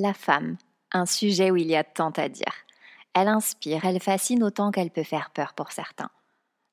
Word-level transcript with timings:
La 0.00 0.14
femme, 0.14 0.58
un 0.92 1.06
sujet 1.06 1.50
où 1.50 1.56
il 1.56 1.66
y 1.66 1.74
a 1.74 1.82
tant 1.82 2.10
à 2.10 2.28
dire. 2.28 2.52
Elle 3.14 3.26
inspire, 3.26 3.84
elle 3.84 3.98
fascine 3.98 4.44
autant 4.44 4.70
qu'elle 4.70 4.92
peut 4.92 5.02
faire 5.02 5.30
peur 5.30 5.54
pour 5.54 5.72
certains. 5.72 6.10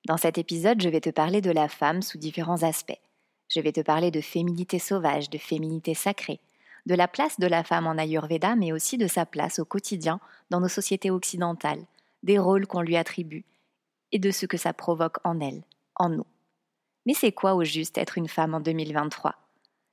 Dans 0.05 0.17
cet 0.17 0.37
épisode, 0.37 0.79
je 0.79 0.89
vais 0.89 1.01
te 1.01 1.09
parler 1.09 1.41
de 1.41 1.49
la 1.49 1.67
femme 1.67 2.03
sous 2.03 2.19
différents 2.19 2.61
aspects. 2.61 3.01
Je 3.49 3.59
vais 3.61 3.71
te 3.71 3.81
parler 3.81 4.11
de 4.11 4.21
féminité 4.21 4.77
sauvage, 4.77 5.31
de 5.31 5.39
féminité 5.39 5.95
sacrée, 5.95 6.39
de 6.85 6.93
la 6.93 7.07
place 7.07 7.39
de 7.39 7.47
la 7.47 7.63
femme 7.63 7.87
en 7.87 7.97
Ayurveda, 7.97 8.55
mais 8.55 8.71
aussi 8.71 8.95
de 8.95 9.07
sa 9.07 9.25
place 9.25 9.57
au 9.57 9.65
quotidien 9.65 10.19
dans 10.51 10.59
nos 10.59 10.67
sociétés 10.67 11.09
occidentales, 11.09 11.83
des 12.21 12.37
rôles 12.37 12.67
qu'on 12.67 12.81
lui 12.81 12.95
attribue 12.95 13.43
et 14.11 14.19
de 14.19 14.29
ce 14.29 14.45
que 14.45 14.57
ça 14.57 14.71
provoque 14.71 15.17
en 15.23 15.39
elle, 15.39 15.63
en 15.95 16.09
nous. 16.09 16.27
Mais 17.07 17.15
c'est 17.15 17.31
quoi 17.31 17.55
au 17.55 17.63
juste 17.63 17.97
être 17.97 18.19
une 18.19 18.29
femme 18.29 18.53
en 18.53 18.59
2023 18.59 19.33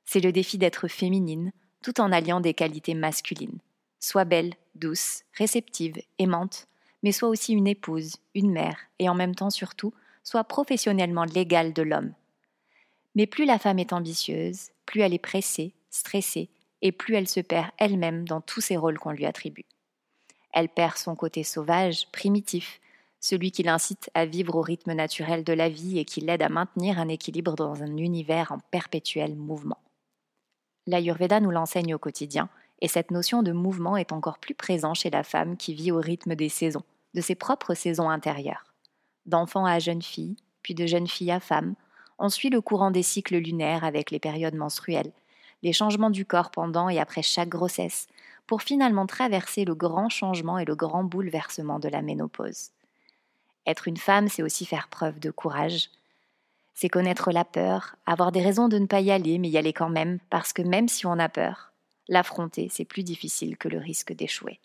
C'est 0.04 0.20
le 0.20 0.32
défi 0.32 0.58
d'être 0.58 0.86
féminine, 0.86 1.50
tout 1.82 2.00
en 2.00 2.12
alliant 2.12 2.40
des 2.40 2.54
qualités 2.54 2.94
masculines. 2.94 3.58
Sois 4.00 4.24
belle, 4.24 4.54
douce, 4.74 5.22
réceptive, 5.34 6.00
aimante, 6.18 6.66
mais 7.02 7.12
sois 7.12 7.28
aussi 7.28 7.52
une 7.52 7.66
épouse, 7.66 8.16
une 8.34 8.52
mère, 8.52 8.78
et 8.98 9.08
en 9.08 9.14
même 9.14 9.34
temps 9.34 9.50
surtout, 9.50 9.92
sois 10.22 10.44
professionnellement 10.44 11.24
l'égale 11.24 11.72
de 11.72 11.82
l'homme. 11.82 12.14
Mais 13.14 13.26
plus 13.26 13.44
la 13.44 13.58
femme 13.58 13.78
est 13.78 13.92
ambitieuse, 13.92 14.70
plus 14.86 15.00
elle 15.00 15.14
est 15.14 15.18
pressée, 15.18 15.74
stressée, 15.90 16.48
et 16.80 16.92
plus 16.92 17.14
elle 17.14 17.28
se 17.28 17.40
perd 17.40 17.68
elle-même 17.78 18.26
dans 18.26 18.40
tous 18.40 18.60
ces 18.60 18.76
rôles 18.76 18.98
qu'on 18.98 19.12
lui 19.12 19.26
attribue. 19.26 19.66
Elle 20.52 20.68
perd 20.68 20.96
son 20.96 21.14
côté 21.14 21.44
sauvage, 21.44 22.08
primitif, 22.12 22.80
celui 23.20 23.52
qui 23.52 23.62
l'incite 23.62 24.10
à 24.14 24.26
vivre 24.26 24.56
au 24.56 24.62
rythme 24.62 24.92
naturel 24.92 25.44
de 25.44 25.52
la 25.52 25.68
vie 25.68 25.98
et 25.98 26.04
qui 26.04 26.20
l'aide 26.20 26.42
à 26.42 26.48
maintenir 26.48 26.98
un 26.98 27.08
équilibre 27.08 27.54
dans 27.54 27.82
un 27.82 27.96
univers 27.96 28.50
en 28.52 28.58
perpétuel 28.70 29.36
mouvement. 29.36 29.78
L'Ayurveda 30.86 31.40
nous 31.40 31.50
l'enseigne 31.50 31.94
au 31.94 31.98
quotidien, 31.98 32.48
et 32.80 32.88
cette 32.88 33.12
notion 33.12 33.42
de 33.42 33.52
mouvement 33.52 33.96
est 33.96 34.12
encore 34.12 34.38
plus 34.38 34.54
présente 34.54 34.96
chez 34.96 35.10
la 35.10 35.22
femme 35.22 35.56
qui 35.56 35.74
vit 35.74 35.92
au 35.92 35.98
rythme 35.98 36.34
des 36.34 36.48
saisons, 36.48 36.82
de 37.14 37.20
ses 37.20 37.36
propres 37.36 37.74
saisons 37.74 38.10
intérieures. 38.10 38.64
D'enfant 39.26 39.64
à 39.64 39.78
jeune 39.78 40.02
fille, 40.02 40.36
puis 40.62 40.74
de 40.74 40.86
jeune 40.86 41.06
fille 41.06 41.30
à 41.30 41.38
femme, 41.38 41.74
on 42.18 42.28
suit 42.28 42.50
le 42.50 42.60
courant 42.60 42.90
des 42.90 43.02
cycles 43.02 43.36
lunaires 43.36 43.84
avec 43.84 44.10
les 44.10 44.18
périodes 44.18 44.54
menstruelles, 44.54 45.12
les 45.62 45.72
changements 45.72 46.10
du 46.10 46.26
corps 46.26 46.50
pendant 46.50 46.88
et 46.88 46.98
après 46.98 47.22
chaque 47.22 47.48
grossesse, 47.48 48.08
pour 48.48 48.62
finalement 48.62 49.06
traverser 49.06 49.64
le 49.64 49.76
grand 49.76 50.08
changement 50.08 50.58
et 50.58 50.64
le 50.64 50.74
grand 50.74 51.04
bouleversement 51.04 51.78
de 51.78 51.88
la 51.88 52.02
ménopause. 52.02 52.70
Être 53.66 53.86
une 53.86 53.96
femme, 53.96 54.28
c'est 54.28 54.42
aussi 54.42 54.66
faire 54.66 54.88
preuve 54.88 55.20
de 55.20 55.30
courage, 55.30 55.90
c'est 56.74 56.88
connaître 56.88 57.32
la 57.32 57.44
peur, 57.44 57.96
avoir 58.06 58.32
des 58.32 58.42
raisons 58.42 58.68
de 58.68 58.78
ne 58.78 58.86
pas 58.86 59.00
y 59.00 59.10
aller, 59.10 59.38
mais 59.38 59.48
y 59.48 59.58
aller 59.58 59.72
quand 59.72 59.90
même, 59.90 60.18
parce 60.30 60.52
que 60.52 60.62
même 60.62 60.88
si 60.88 61.06
on 61.06 61.18
a 61.18 61.28
peur, 61.28 61.72
l'affronter, 62.08 62.68
c'est 62.70 62.84
plus 62.84 63.02
difficile 63.02 63.56
que 63.56 63.68
le 63.68 63.78
risque 63.78 64.12
d'échouer. 64.12 64.60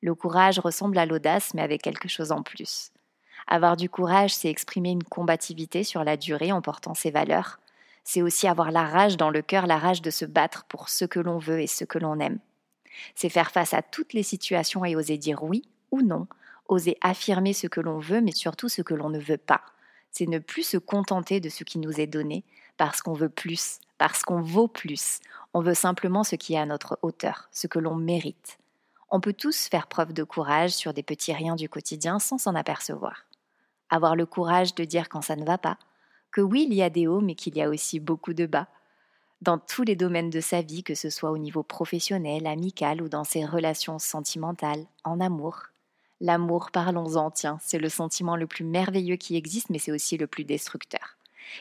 Le 0.00 0.14
courage 0.14 0.58
ressemble 0.58 0.98
à 0.98 1.06
l'audace, 1.06 1.54
mais 1.54 1.62
avec 1.62 1.82
quelque 1.82 2.08
chose 2.08 2.32
en 2.32 2.42
plus. 2.42 2.90
Avoir 3.46 3.76
du 3.76 3.88
courage, 3.88 4.34
c'est 4.34 4.48
exprimer 4.48 4.90
une 4.90 5.04
combativité 5.04 5.84
sur 5.84 6.04
la 6.04 6.16
durée 6.16 6.52
en 6.52 6.62
portant 6.62 6.94
ses 6.94 7.10
valeurs. 7.10 7.60
C'est 8.02 8.22
aussi 8.22 8.48
avoir 8.48 8.70
la 8.70 8.84
rage 8.84 9.16
dans 9.16 9.30
le 9.30 9.42
cœur, 9.42 9.66
la 9.66 9.78
rage 9.78 10.02
de 10.02 10.10
se 10.10 10.24
battre 10.24 10.64
pour 10.64 10.88
ce 10.88 11.04
que 11.04 11.20
l'on 11.20 11.38
veut 11.38 11.60
et 11.60 11.66
ce 11.66 11.84
que 11.84 11.98
l'on 11.98 12.18
aime. 12.18 12.38
C'est 13.14 13.28
faire 13.28 13.50
face 13.50 13.74
à 13.74 13.82
toutes 13.82 14.14
les 14.14 14.22
situations 14.22 14.84
et 14.84 14.96
oser 14.96 15.18
dire 15.18 15.42
oui 15.42 15.62
ou 15.90 16.02
non, 16.02 16.26
oser 16.66 16.96
affirmer 17.02 17.52
ce 17.52 17.66
que 17.66 17.80
l'on 17.80 17.98
veut, 17.98 18.20
mais 18.20 18.32
surtout 18.32 18.68
ce 18.68 18.82
que 18.82 18.94
l'on 18.94 19.10
ne 19.10 19.18
veut 19.18 19.36
pas 19.36 19.62
c'est 20.16 20.26
ne 20.26 20.38
plus 20.38 20.62
se 20.62 20.78
contenter 20.78 21.40
de 21.40 21.50
ce 21.50 21.62
qui 21.62 21.78
nous 21.78 22.00
est 22.00 22.06
donné, 22.06 22.42
parce 22.78 23.02
qu'on 23.02 23.12
veut 23.12 23.28
plus, 23.28 23.80
parce 23.98 24.22
qu'on 24.22 24.40
vaut 24.40 24.66
plus. 24.66 25.20
On 25.52 25.60
veut 25.60 25.74
simplement 25.74 26.24
ce 26.24 26.36
qui 26.36 26.54
est 26.54 26.58
à 26.58 26.64
notre 26.64 26.98
hauteur, 27.02 27.50
ce 27.52 27.66
que 27.66 27.78
l'on 27.78 27.96
mérite. 27.96 28.58
On 29.10 29.20
peut 29.20 29.34
tous 29.34 29.68
faire 29.68 29.88
preuve 29.88 30.14
de 30.14 30.24
courage 30.24 30.70
sur 30.70 30.94
des 30.94 31.02
petits 31.02 31.34
riens 31.34 31.54
du 31.54 31.68
quotidien 31.68 32.18
sans 32.18 32.38
s'en 32.38 32.54
apercevoir. 32.54 33.26
Avoir 33.90 34.16
le 34.16 34.24
courage 34.24 34.74
de 34.74 34.84
dire 34.84 35.10
quand 35.10 35.20
ça 35.20 35.36
ne 35.36 35.44
va 35.44 35.58
pas, 35.58 35.76
que 36.30 36.40
oui, 36.40 36.66
il 36.66 36.74
y 36.74 36.82
a 36.82 36.88
des 36.88 37.06
hauts, 37.06 37.20
mais 37.20 37.34
qu'il 37.34 37.54
y 37.54 37.62
a 37.62 37.68
aussi 37.68 38.00
beaucoup 38.00 38.32
de 38.32 38.46
bas. 38.46 38.68
Dans 39.42 39.58
tous 39.58 39.82
les 39.82 39.96
domaines 39.96 40.30
de 40.30 40.40
sa 40.40 40.62
vie, 40.62 40.82
que 40.82 40.94
ce 40.94 41.10
soit 41.10 41.30
au 41.30 41.36
niveau 41.36 41.62
professionnel, 41.62 42.46
amical 42.46 43.02
ou 43.02 43.10
dans 43.10 43.24
ses 43.24 43.44
relations 43.44 43.98
sentimentales, 43.98 44.86
en 45.04 45.20
amour, 45.20 45.64
L'amour, 46.20 46.70
parlons-en, 46.72 47.30
tiens, 47.30 47.58
c'est 47.60 47.78
le 47.78 47.88
sentiment 47.88 48.36
le 48.36 48.46
plus 48.46 48.64
merveilleux 48.64 49.16
qui 49.16 49.36
existe, 49.36 49.70
mais 49.70 49.78
c'est 49.78 49.92
aussi 49.92 50.16
le 50.16 50.26
plus 50.26 50.44
destructeur. 50.44 51.16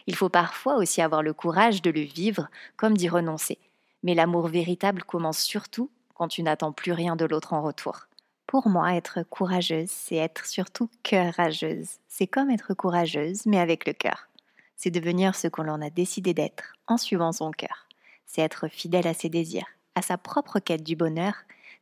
Il 0.08 0.16
faut 0.16 0.30
parfois 0.30 0.78
aussi 0.78 1.02
avoir 1.02 1.22
le 1.22 1.34
courage 1.34 1.82
de 1.82 1.92
le 1.92 2.02
vivre, 2.02 2.48
comme 2.78 2.98
d'y 2.98 3.10
renoncer. 3.10 3.58
Mais 4.04 4.16
l'amour 4.16 4.48
véritable 4.48 5.04
commence 5.04 5.40
surtout 5.40 5.90
quand 6.14 6.28
tu 6.28 6.44
n'attends 6.44 6.72
plus 6.72 6.94
rien 6.94 7.16
de 7.16 7.26
l'autre 7.26 7.54
en 7.54 7.62
retour. 7.62 8.08
Pour 8.48 8.70
moi, 8.70 8.96
être 8.96 9.24
courageuse, 9.24 9.90
c'est 9.90 10.16
être 10.16 10.46
surtout 10.46 10.90
courageuse. 11.08 11.90
C'est 12.08 12.28
comme 12.28 12.52
être 12.52 12.74
courageuse, 12.74 13.46
mais 13.46 13.60
avec 13.60 13.86
le 13.86 13.94
cœur. 13.94 14.30
C'est 14.78 14.92
devenir 14.92 15.36
ce 15.36 15.48
qu'on 15.48 15.68
en 15.68 15.82
a 15.82 15.90
décidé 15.90 16.34
d'être, 16.34 16.74
en 16.88 16.98
suivant 16.98 17.32
son 17.32 17.52
cœur. 17.52 17.88
C'est 18.26 18.42
être 18.42 18.68
fidèle 18.68 19.08
à 19.08 19.14
ses 19.14 19.30
désirs, 19.30 19.68
à 19.96 20.02
sa 20.02 20.18
propre 20.18 20.60
quête 20.60 20.84
du 20.84 20.96
bonheur, 20.96 21.34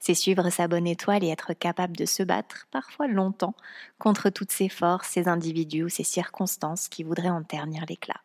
c'est 0.06 0.16
suivre 0.16 0.50
sa 0.50 0.68
bonne 0.68 0.86
étoile 0.86 1.24
et 1.24 1.30
être 1.30 1.54
capable 1.54 1.96
de 1.96 2.04
se 2.04 2.24
battre, 2.24 2.68
parfois 2.72 3.08
longtemps, 3.08 3.56
contre 4.00 4.30
toutes 4.30 4.52
ces 4.52 4.68
forces, 4.68 5.08
ces 5.08 5.30
individus 5.30 5.84
ou 5.84 5.88
ces 5.90 6.04
circonstances 6.04 6.90
qui 6.90 7.04
voudraient 7.04 7.30
en 7.30 7.42
ternir 7.42 7.86
l'éclat. 7.88 8.20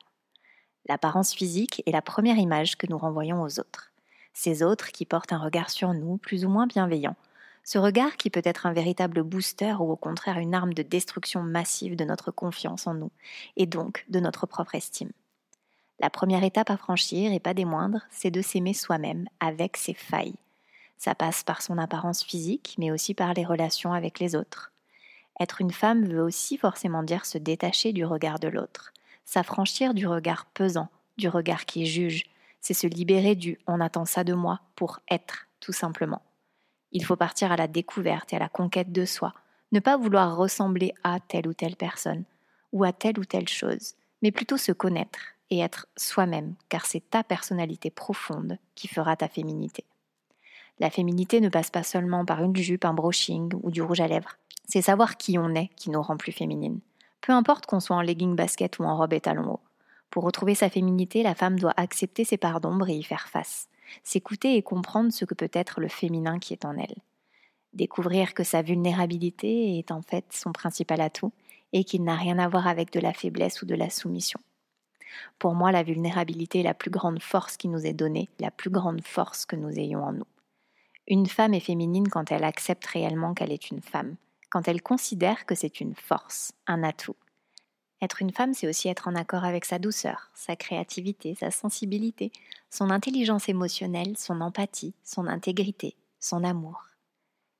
L'apparence 0.88 1.32
physique 1.32 1.84
est 1.86 1.92
la 1.92 2.02
première 2.02 2.38
image 2.38 2.78
que 2.78 2.88
nous 2.90 2.98
renvoyons 2.98 3.42
aux 3.42 3.60
autres. 3.60 3.92
Ces 4.32 4.64
autres 4.64 4.90
qui 4.90 5.04
portent 5.04 5.32
un 5.32 5.38
regard 5.38 5.70
sur 5.70 5.94
nous 5.94 6.16
plus 6.16 6.44
ou 6.44 6.48
moins 6.48 6.66
bienveillant. 6.66 7.14
Ce 7.62 7.78
regard 7.78 8.16
qui 8.16 8.28
peut 8.28 8.42
être 8.42 8.66
un 8.66 8.72
véritable 8.72 9.22
booster 9.22 9.74
ou 9.78 9.92
au 9.92 9.96
contraire 9.96 10.38
une 10.38 10.56
arme 10.56 10.74
de 10.74 10.82
destruction 10.82 11.44
massive 11.44 11.94
de 11.94 12.04
notre 12.04 12.32
confiance 12.32 12.88
en 12.88 12.94
nous 12.94 13.12
et 13.56 13.66
donc 13.66 14.04
de 14.08 14.18
notre 14.18 14.46
propre 14.46 14.74
estime. 14.74 15.12
La 16.00 16.10
première 16.10 16.42
étape 16.42 16.70
à 16.70 16.76
franchir, 16.76 17.32
et 17.32 17.40
pas 17.40 17.54
des 17.54 17.64
moindres, 17.64 18.02
c'est 18.10 18.32
de 18.32 18.42
s'aimer 18.42 18.74
soi-même 18.74 19.28
avec 19.38 19.76
ses 19.76 19.94
failles, 19.94 20.34
ça 20.98 21.14
passe 21.14 21.44
par 21.44 21.62
son 21.62 21.78
apparence 21.78 22.22
physique, 22.22 22.74
mais 22.78 22.90
aussi 22.90 23.14
par 23.14 23.32
les 23.32 23.44
relations 23.44 23.92
avec 23.92 24.18
les 24.18 24.36
autres. 24.36 24.72
Être 25.40 25.60
une 25.60 25.70
femme 25.70 26.04
veut 26.04 26.22
aussi 26.22 26.58
forcément 26.58 27.04
dire 27.04 27.24
se 27.24 27.38
détacher 27.38 27.92
du 27.92 28.04
regard 28.04 28.40
de 28.40 28.48
l'autre, 28.48 28.92
s'affranchir 29.24 29.94
du 29.94 30.06
regard 30.06 30.46
pesant, 30.46 30.88
du 31.16 31.28
regard 31.28 31.64
qui 31.64 31.86
juge, 31.86 32.24
c'est 32.60 32.74
se 32.74 32.86
libérer 32.86 33.36
du 33.36 33.58
on 33.66 33.80
attend 33.80 34.04
ça 34.04 34.24
de 34.24 34.34
moi 34.34 34.60
pour 34.74 35.00
être, 35.08 35.46
tout 35.60 35.72
simplement. 35.72 36.22
Il 36.90 37.04
faut 37.04 37.16
partir 37.16 37.52
à 37.52 37.56
la 37.56 37.68
découverte 37.68 38.32
et 38.32 38.36
à 38.36 38.40
la 38.40 38.48
conquête 38.48 38.92
de 38.92 39.04
soi, 39.04 39.34
ne 39.70 39.80
pas 39.80 39.96
vouloir 39.96 40.36
ressembler 40.36 40.94
à 41.04 41.20
telle 41.20 41.46
ou 41.46 41.52
telle 41.52 41.76
personne, 41.76 42.24
ou 42.72 42.84
à 42.84 42.92
telle 42.92 43.18
ou 43.18 43.24
telle 43.24 43.48
chose, 43.48 43.94
mais 44.22 44.32
plutôt 44.32 44.56
se 44.56 44.72
connaître 44.72 45.18
et 45.50 45.60
être 45.60 45.86
soi-même, 45.96 46.54
car 46.68 46.86
c'est 46.86 47.08
ta 47.10 47.22
personnalité 47.22 47.90
profonde 47.90 48.58
qui 48.74 48.88
fera 48.88 49.16
ta 49.16 49.28
féminité. 49.28 49.84
La 50.80 50.90
féminité 50.90 51.40
ne 51.40 51.48
passe 51.48 51.70
pas 51.70 51.82
seulement 51.82 52.24
par 52.24 52.42
une 52.42 52.54
jupe, 52.56 52.84
un 52.84 52.94
brushing 52.94 53.52
ou 53.62 53.70
du 53.70 53.82
rouge 53.82 54.00
à 54.00 54.06
lèvres. 54.06 54.36
C'est 54.66 54.82
savoir 54.82 55.16
qui 55.16 55.38
on 55.38 55.54
est 55.54 55.68
qui 55.76 55.90
nous 55.90 56.02
rend 56.02 56.16
plus 56.16 56.32
féminines. 56.32 56.80
Peu 57.20 57.32
importe 57.32 57.66
qu'on 57.66 57.80
soit 57.80 57.96
en 57.96 58.02
legging 58.02 58.36
basket 58.36 58.78
ou 58.78 58.84
en 58.84 58.96
robe 58.96 59.12
et 59.12 59.20
talons 59.20 59.54
hauts. 59.54 59.60
Pour 60.10 60.24
retrouver 60.24 60.54
sa 60.54 60.70
féminité, 60.70 61.22
la 61.22 61.34
femme 61.34 61.58
doit 61.58 61.74
accepter 61.76 62.24
ses 62.24 62.36
parts 62.36 62.60
d'ombre 62.60 62.88
et 62.88 62.94
y 62.94 63.02
faire 63.02 63.28
face. 63.28 63.68
S'écouter 64.04 64.56
et 64.56 64.62
comprendre 64.62 65.12
ce 65.12 65.24
que 65.24 65.34
peut 65.34 65.50
être 65.52 65.80
le 65.80 65.88
féminin 65.88 66.38
qui 66.38 66.52
est 66.52 66.64
en 66.64 66.76
elle. 66.76 66.96
Découvrir 67.74 68.34
que 68.34 68.44
sa 68.44 68.62
vulnérabilité 68.62 69.78
est 69.78 69.90
en 69.90 70.02
fait 70.02 70.26
son 70.30 70.52
principal 70.52 71.00
atout 71.00 71.32
et 71.72 71.84
qu'il 71.84 72.04
n'a 72.04 72.14
rien 72.14 72.38
à 72.38 72.48
voir 72.48 72.66
avec 72.66 72.92
de 72.92 73.00
la 73.00 73.12
faiblesse 73.12 73.62
ou 73.62 73.66
de 73.66 73.74
la 73.74 73.90
soumission. 73.90 74.40
Pour 75.38 75.54
moi, 75.54 75.72
la 75.72 75.82
vulnérabilité 75.82 76.60
est 76.60 76.64
la 76.64 76.74
plus 76.74 76.90
grande 76.90 77.20
force 77.20 77.56
qui 77.56 77.68
nous 77.68 77.84
est 77.84 77.92
donnée, 77.92 78.28
la 78.38 78.50
plus 78.50 78.70
grande 78.70 79.02
force 79.02 79.44
que 79.44 79.56
nous 79.56 79.78
ayons 79.78 80.04
en 80.04 80.12
nous. 80.12 80.26
Une 81.10 81.24
femme 81.24 81.54
est 81.54 81.60
féminine 81.60 82.06
quand 82.06 82.30
elle 82.30 82.44
accepte 82.44 82.84
réellement 82.84 83.32
qu'elle 83.32 83.50
est 83.50 83.70
une 83.70 83.80
femme, 83.80 84.16
quand 84.50 84.68
elle 84.68 84.82
considère 84.82 85.46
que 85.46 85.54
c'est 85.54 85.80
une 85.80 85.94
force, 85.94 86.52
un 86.66 86.82
atout. 86.82 87.16
Être 88.02 88.20
une 88.20 88.30
femme, 88.30 88.52
c'est 88.52 88.68
aussi 88.68 88.88
être 88.88 89.08
en 89.08 89.14
accord 89.14 89.42
avec 89.42 89.64
sa 89.64 89.78
douceur, 89.78 90.30
sa 90.34 90.54
créativité, 90.54 91.34
sa 91.34 91.50
sensibilité, 91.50 92.30
son 92.68 92.90
intelligence 92.90 93.48
émotionnelle, 93.48 94.18
son 94.18 94.42
empathie, 94.42 94.92
son 95.02 95.26
intégrité, 95.28 95.96
son 96.20 96.44
amour. 96.44 96.84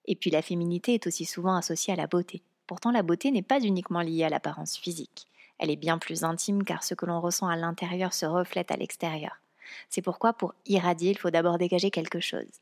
Et 0.05 0.15
puis 0.15 0.31
la 0.31 0.43
féminité 0.43 0.93
est 0.93 1.07
aussi 1.07 1.25
souvent 1.25 1.57
associée 1.57 1.95
à 1.95 1.97
la 1.97 2.07
beauté. 2.07 2.43
Pourtant 2.67 2.91
la 2.91 3.03
beauté 3.03 3.31
n'est 3.31 3.41
pas 3.41 3.61
uniquement 3.61 4.03
liée 4.03 4.25
à 4.25 4.29
l'apparence 4.29 4.77
physique. 4.77 5.27
Elle 5.59 5.71
est 5.71 5.77
bien 5.77 5.97
plus 5.97 6.23
intime 6.23 6.65
car 6.65 6.85
ce 6.85 6.93
que 6.93 7.07
l'on 7.07 7.23
ressent 7.23 7.49
à 7.49 7.57
l'intérieur 7.57 8.13
se 8.13 8.27
reflète 8.27 8.71
à 8.71 8.77
l'extérieur. 8.77 9.41
C'est 9.89 10.03
pourquoi 10.03 10.35
pour 10.35 10.55
irradier, 10.67 11.13
il 11.13 11.19
faut 11.19 11.31
d'abord 11.31 11.57
dégager 11.57 11.91
quelque 11.91 12.21
chose. 12.21 12.61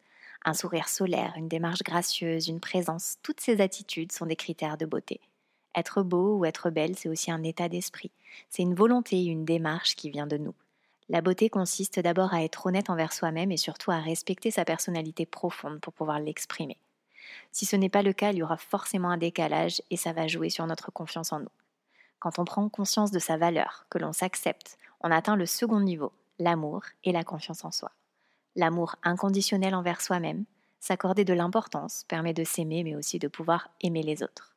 Un 0.48 0.54
sourire 0.54 0.88
solaire, 0.88 1.32
une 1.37 1.48
démarche 1.48 1.82
gracieuse, 1.82 2.46
une 2.46 2.60
présence, 2.60 3.16
toutes 3.25 3.40
ces 3.40 3.60
attitudes 3.60 4.12
sont 4.12 4.26
des 4.26 4.37
critères 4.37 4.76
de 4.76 4.87
beauté. 4.87 5.20
Être 5.75 6.04
beau 6.04 6.37
ou 6.37 6.44
être 6.44 6.70
belle, 6.70 6.96
c'est 6.96 7.08
aussi 7.08 7.32
un 7.32 7.43
état 7.43 7.69
d'esprit. 7.69 8.12
C'est 8.48 8.62
une 8.62 8.76
volonté, 8.76 9.25
une 9.25 9.44
démarche 9.44 9.96
qui 9.96 10.08
vient 10.08 10.28
de 10.28 10.37
nous. 10.37 10.54
La 11.08 11.20
beauté 11.20 11.50
consiste 11.50 11.98
d'abord 11.98 12.32
à 12.32 12.44
être 12.44 12.64
honnête 12.64 12.90
envers 12.90 13.12
soi-même 13.12 13.50
et 13.50 13.56
surtout 13.56 13.90
à 13.90 13.98
respecter 13.98 14.52
sa 14.52 14.64
personnalité 14.64 15.26
profonde 15.26 15.81
pour 15.81 15.93
pouvoir 15.93 16.20
l'exprimer. 16.20 16.78
Si 17.50 17.66
ce 17.66 17.75
n'est 17.75 17.88
pas 17.88 18.02
le 18.02 18.12
cas, 18.12 18.31
il 18.31 18.38
y 18.38 18.42
aura 18.44 18.56
forcément 18.56 19.10
un 19.10 19.19
décalage 19.19 19.82
et 19.90 19.96
ça 19.96 20.12
va 20.12 20.28
jouer 20.28 20.49
sur 20.49 20.64
notre 20.69 20.92
confiance 20.92 21.32
en 21.32 21.40
nous. 21.40 21.52
Quand 22.20 22.38
on 22.38 22.44
prend 22.44 22.69
conscience 22.69 23.10
de 23.10 23.19
sa 23.19 23.37
valeur, 23.37 23.84
que 23.90 23.99
l'on 23.99 24.12
s'accepte, 24.12 24.78
on 25.00 25.10
atteint 25.10 25.34
le 25.34 25.46
second 25.46 25.81
niveau, 25.81 26.12
l'amour 26.38 26.84
et 27.02 27.10
la 27.10 27.25
confiance 27.25 27.64
en 27.64 27.72
soi. 27.72 27.90
L'amour 28.56 28.96
inconditionnel 29.02 29.74
envers 29.74 30.00
soi-même, 30.00 30.46
s'accorder 30.80 31.24
de 31.24 31.34
l'importance, 31.34 32.04
permet 32.08 32.32
de 32.32 32.42
s'aimer 32.42 32.84
mais 32.84 32.96
aussi 32.96 33.18
de 33.18 33.28
pouvoir 33.28 33.68
aimer 33.82 34.02
les 34.02 34.22
autres. 34.22 34.56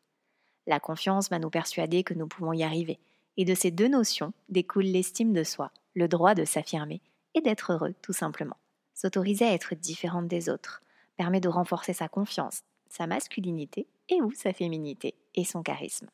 La 0.68 0.80
confiance 0.80 1.30
va 1.30 1.38
nous 1.38 1.50
persuader 1.50 2.04
que 2.04 2.14
nous 2.14 2.28
pouvons 2.28 2.54
y 2.54 2.64
arriver, 2.64 3.00
et 3.36 3.44
de 3.44 3.54
ces 3.54 3.72
deux 3.72 3.90
notions 3.90 4.34
découle 4.48 4.86
l'estime 4.86 5.34
de 5.34 5.44
soi, 5.44 5.72
le 5.96 6.08
droit 6.08 6.34
de 6.34 6.46
s'affirmer 6.46 7.02
et 7.34 7.42
d'être 7.42 7.74
heureux 7.74 7.94
tout 8.02 8.14
simplement. 8.14 8.56
S'autoriser 8.94 9.46
à 9.46 9.54
être 9.54 9.76
différente 9.76 10.28
des 10.28 10.50
autres 10.50 10.82
permet 11.18 11.42
de 11.42 11.50
renforcer 11.50 11.94
sa 11.94 12.08
confiance, 12.08 12.64
sa 12.90 13.06
masculinité 13.06 13.88
et 14.08 14.22
ou 14.22 14.32
sa 14.32 14.54
féminité 14.54 15.16
et 15.36 15.44
son 15.44 15.62
charisme. 15.62 16.08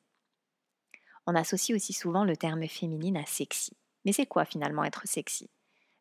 On 1.28 1.36
associe 1.36 1.76
aussi 1.76 1.94
souvent 1.94 2.24
le 2.24 2.36
terme 2.36 2.68
féminine 2.68 3.18
à 3.18 3.26
sexy. 3.26 3.74
Mais 4.06 4.12
c'est 4.12 4.26
quoi 4.26 4.46
finalement 4.46 4.84
être 4.84 5.08
sexy? 5.08 5.50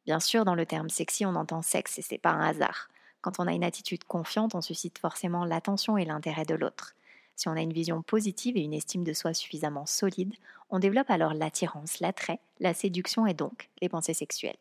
Bien 0.07 0.21
sûr, 0.21 0.45
dans 0.45 0.55
le 0.55 0.67
terme 0.67 0.91
sexy, 0.91 1.25
on 1.25 1.35
entend 1.35 1.63
sexe 1.63 1.99
et 1.99 2.03
c'est 2.03 2.19
pas 2.19 2.31
un 2.31 2.47
hasard. 2.47 2.89
Quand 3.23 3.41
on 3.41 3.47
a 3.47 3.53
une 3.53 3.65
attitude 3.65 4.05
confiante, 4.05 4.55
on 4.55 4.61
suscite 4.61 4.99
forcément 4.99 5.47
l'attention 5.47 5.97
et 5.97 6.05
l'intérêt 6.05 6.45
de 6.45 6.55
l'autre. 6.55 6.95
Si 7.37 7.49
on 7.49 7.53
a 7.57 7.63
une 7.63 7.73
vision 7.73 8.03
positive 8.03 8.57
et 8.57 8.63
une 8.63 8.75
estime 8.75 9.03
de 9.03 9.15
soi 9.15 9.33
suffisamment 9.33 9.87
solide, 9.87 10.35
on 10.71 10.79
développe 10.79 11.11
alors 11.11 11.33
l'attirance, 11.33 12.01
l'attrait, 12.01 12.39
la 12.61 12.75
séduction 12.75 13.27
et 13.27 13.35
donc 13.35 13.71
les 13.81 13.89
pensées 13.89 14.15
sexuelles. 14.15 14.59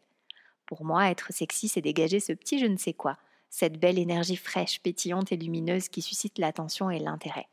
Pour 0.66 0.86
moi, 0.86 1.10
être 1.10 1.34
sexy, 1.34 1.68
c'est 1.68 1.82
dégager 1.82 2.20
ce 2.20 2.34
petit 2.34 2.58
je 2.58 2.66
ne 2.66 2.78
sais 2.78 2.94
quoi, 2.94 3.18
cette 3.50 3.80
belle 3.80 4.00
énergie 4.00 4.38
fraîche, 4.38 4.80
pétillante 4.80 5.32
et 5.32 5.38
lumineuse 5.38 5.90
qui 5.90 6.02
suscite 6.02 6.40
l'attention 6.40 6.90
et 6.90 7.00
l'intérêt. 7.00 7.48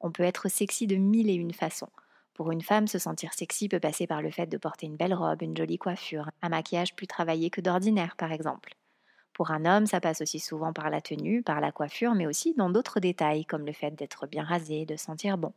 On 0.00 0.10
peut 0.10 0.22
être 0.22 0.48
sexy 0.48 0.86
de 0.86 0.96
mille 0.96 1.28
et 1.28 1.34
une 1.34 1.52
façons. 1.52 1.90
Pour 2.34 2.50
une 2.50 2.62
femme, 2.62 2.88
se 2.88 2.98
sentir 2.98 3.32
sexy 3.32 3.68
peut 3.68 3.78
passer 3.78 4.08
par 4.08 4.20
le 4.20 4.30
fait 4.30 4.46
de 4.46 4.58
porter 4.58 4.86
une 4.86 4.96
belle 4.96 5.14
robe, 5.14 5.42
une 5.42 5.56
jolie 5.56 5.78
coiffure, 5.78 6.30
un 6.42 6.48
maquillage 6.48 6.96
plus 6.96 7.06
travaillé 7.06 7.48
que 7.48 7.60
d'ordinaire 7.60 8.16
par 8.16 8.32
exemple. 8.32 8.74
Pour 9.32 9.52
un 9.52 9.64
homme, 9.64 9.86
ça 9.86 10.00
passe 10.00 10.20
aussi 10.20 10.40
souvent 10.40 10.72
par 10.72 10.90
la 10.90 11.00
tenue, 11.00 11.42
par 11.42 11.60
la 11.60 11.72
coiffure, 11.72 12.14
mais 12.14 12.26
aussi 12.26 12.54
dans 12.54 12.70
d'autres 12.70 13.00
détails, 13.00 13.44
comme 13.44 13.66
le 13.66 13.72
fait 13.72 13.92
d'être 13.92 14.26
bien 14.26 14.44
rasé, 14.44 14.84
de 14.84 14.96
sentir 14.96 15.38
bon. 15.38 15.52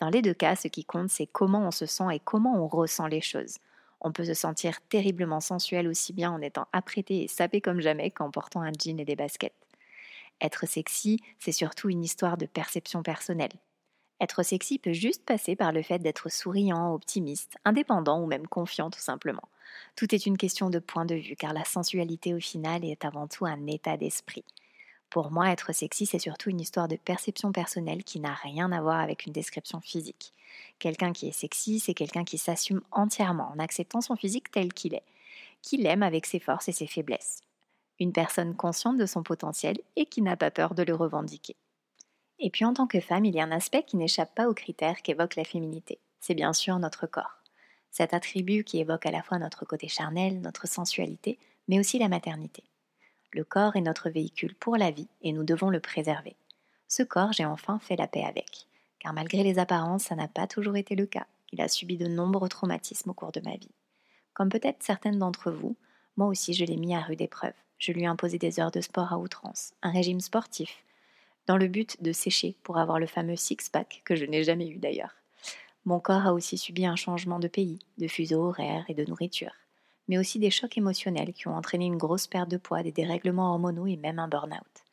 Dans 0.00 0.10
les 0.10 0.22
deux 0.22 0.34
cas, 0.34 0.56
ce 0.56 0.68
qui 0.68 0.84
compte, 0.84 1.10
c'est 1.10 1.26
comment 1.26 1.66
on 1.66 1.70
se 1.70 1.86
sent 1.86 2.12
et 2.12 2.20
comment 2.20 2.60
on 2.62 2.66
ressent 2.66 3.06
les 3.06 3.20
choses. 3.20 3.58
On 4.00 4.12
peut 4.12 4.24
se 4.24 4.34
sentir 4.34 4.80
terriblement 4.88 5.40
sensuel 5.40 5.86
aussi 5.86 6.12
bien 6.12 6.32
en 6.32 6.40
étant 6.40 6.66
apprêté 6.72 7.22
et 7.22 7.28
sapé 7.28 7.60
comme 7.60 7.80
jamais 7.80 8.10
qu'en 8.10 8.30
portant 8.30 8.62
un 8.62 8.72
jean 8.72 8.98
et 8.98 9.04
des 9.04 9.16
baskets. 9.16 9.54
Être 10.40 10.66
sexy, 10.66 11.20
c'est 11.38 11.52
surtout 11.52 11.90
une 11.90 12.02
histoire 12.02 12.36
de 12.36 12.46
perception 12.46 13.02
personnelle. 13.02 13.52
Être 14.20 14.42
sexy 14.42 14.78
peut 14.78 14.92
juste 14.92 15.24
passer 15.24 15.56
par 15.56 15.72
le 15.72 15.82
fait 15.82 15.98
d'être 15.98 16.30
souriant, 16.30 16.92
optimiste, 16.92 17.56
indépendant 17.64 18.20
ou 18.20 18.26
même 18.26 18.46
confiant 18.46 18.90
tout 18.90 19.00
simplement. 19.00 19.48
Tout 19.96 20.14
est 20.14 20.26
une 20.26 20.36
question 20.36 20.68
de 20.68 20.78
point 20.78 21.06
de 21.06 21.14
vue, 21.14 21.36
car 21.36 21.54
la 21.54 21.64
sensualité 21.64 22.34
au 22.34 22.40
final 22.40 22.84
est 22.84 23.04
avant 23.04 23.26
tout 23.26 23.46
un 23.46 23.66
état 23.66 23.96
d'esprit. 23.96 24.44
Pour 25.08 25.30
moi, 25.32 25.50
être 25.50 25.74
sexy, 25.74 26.06
c'est 26.06 26.18
surtout 26.18 26.50
une 26.50 26.60
histoire 26.60 26.86
de 26.86 26.96
perception 26.96 27.50
personnelle 27.50 28.04
qui 28.04 28.20
n'a 28.20 28.34
rien 28.34 28.70
à 28.72 28.80
voir 28.80 29.00
avec 29.00 29.26
une 29.26 29.32
description 29.32 29.80
physique. 29.80 30.32
Quelqu'un 30.78 31.12
qui 31.12 31.26
est 31.28 31.32
sexy, 31.32 31.80
c'est 31.80 31.94
quelqu'un 31.94 32.24
qui 32.24 32.38
s'assume 32.38 32.82
entièrement 32.92 33.50
en 33.52 33.58
acceptant 33.58 34.00
son 34.00 34.16
physique 34.16 34.50
tel 34.50 34.72
qu'il 34.72 34.94
est, 34.94 35.02
qui 35.62 35.78
l'aime 35.78 36.02
avec 36.02 36.26
ses 36.26 36.38
forces 36.38 36.68
et 36.68 36.72
ses 36.72 36.86
faiblesses. 36.86 37.40
Une 37.98 38.12
personne 38.12 38.54
consciente 38.54 38.98
de 38.98 39.06
son 39.06 39.22
potentiel 39.22 39.78
et 39.96 40.06
qui 40.06 40.22
n'a 40.22 40.36
pas 40.36 40.50
peur 40.50 40.74
de 40.74 40.82
le 40.82 40.94
revendiquer. 40.94 41.56
Et 42.40 42.50
puis 42.50 42.64
en 42.64 42.74
tant 42.74 42.86
que 42.86 43.00
femme, 43.00 43.24
il 43.24 43.34
y 43.34 43.40
a 43.40 43.44
un 43.44 43.52
aspect 43.52 43.84
qui 43.84 43.96
n'échappe 43.96 44.34
pas 44.34 44.48
aux 44.48 44.54
critères 44.54 45.02
qu'évoque 45.02 45.36
la 45.36 45.44
féminité. 45.44 45.98
C'est 46.20 46.34
bien 46.34 46.52
sûr 46.52 46.78
notre 46.78 47.06
corps 47.06 47.40
cet 47.90 48.14
attribut 48.14 48.64
qui 48.64 48.78
évoque 48.78 49.06
à 49.06 49.10
la 49.10 49.22
fois 49.22 49.38
notre 49.38 49.64
côté 49.64 49.88
charnel, 49.88 50.40
notre 50.40 50.68
sensualité, 50.68 51.38
mais 51.68 51.78
aussi 51.78 51.98
la 51.98 52.08
maternité. 52.08 52.64
Le 53.32 53.44
corps 53.44 53.76
est 53.76 53.80
notre 53.80 54.10
véhicule 54.10 54.54
pour 54.54 54.76
la 54.76 54.90
vie 54.90 55.08
et 55.22 55.32
nous 55.32 55.44
devons 55.44 55.70
le 55.70 55.80
préserver. 55.80 56.36
Ce 56.88 57.02
corps, 57.02 57.32
j'ai 57.32 57.44
enfin 57.44 57.78
fait 57.78 57.96
la 57.96 58.08
paix 58.08 58.24
avec, 58.24 58.66
car 58.98 59.12
malgré 59.12 59.42
les 59.42 59.58
apparences, 59.58 60.04
ça 60.04 60.16
n'a 60.16 60.28
pas 60.28 60.46
toujours 60.46 60.76
été 60.76 60.96
le 60.96 61.06
cas. 61.06 61.26
Il 61.52 61.60
a 61.60 61.68
subi 61.68 61.96
de 61.96 62.06
nombreux 62.06 62.48
traumatismes 62.48 63.10
au 63.10 63.14
cours 63.14 63.32
de 63.32 63.40
ma 63.40 63.56
vie. 63.56 63.74
Comme 64.34 64.48
peut-être 64.48 64.82
certaines 64.82 65.18
d'entre 65.18 65.50
vous, 65.50 65.76
moi 66.16 66.26
aussi 66.26 66.54
je 66.54 66.64
l'ai 66.64 66.76
mis 66.76 66.94
à 66.94 67.00
rude 67.00 67.20
épreuve. 67.20 67.54
Je 67.78 67.92
lui 67.92 68.02
ai 68.02 68.06
imposé 68.06 68.38
des 68.38 68.60
heures 68.60 68.70
de 68.70 68.80
sport 68.80 69.12
à 69.12 69.18
outrance, 69.18 69.72
un 69.82 69.90
régime 69.90 70.20
sportif, 70.20 70.84
dans 71.46 71.56
le 71.56 71.68
but 71.68 72.02
de 72.02 72.12
sécher 72.12 72.56
pour 72.62 72.78
avoir 72.78 72.98
le 72.98 73.06
fameux 73.06 73.36
six-pack 73.36 74.02
que 74.04 74.14
je 74.14 74.24
n'ai 74.24 74.44
jamais 74.44 74.68
eu 74.68 74.78
d'ailleurs. 74.78 75.14
Mon 75.84 75.98
corps 75.98 76.26
a 76.26 76.34
aussi 76.34 76.58
subi 76.58 76.84
un 76.84 76.96
changement 76.96 77.38
de 77.38 77.48
pays, 77.48 77.78
de 77.98 78.06
fuseau 78.06 78.42
horaire 78.42 78.84
et 78.88 78.94
de 78.94 79.04
nourriture, 79.04 79.52
mais 80.08 80.18
aussi 80.18 80.38
des 80.38 80.50
chocs 80.50 80.76
émotionnels 80.76 81.32
qui 81.32 81.48
ont 81.48 81.56
entraîné 81.56 81.86
une 81.86 81.96
grosse 81.96 82.26
perte 82.26 82.50
de 82.50 82.58
poids, 82.58 82.82
des 82.82 82.92
dérèglements 82.92 83.52
hormonaux 83.52 83.86
et 83.86 83.96
même 83.96 84.18
un 84.18 84.28
burn-out. 84.28 84.84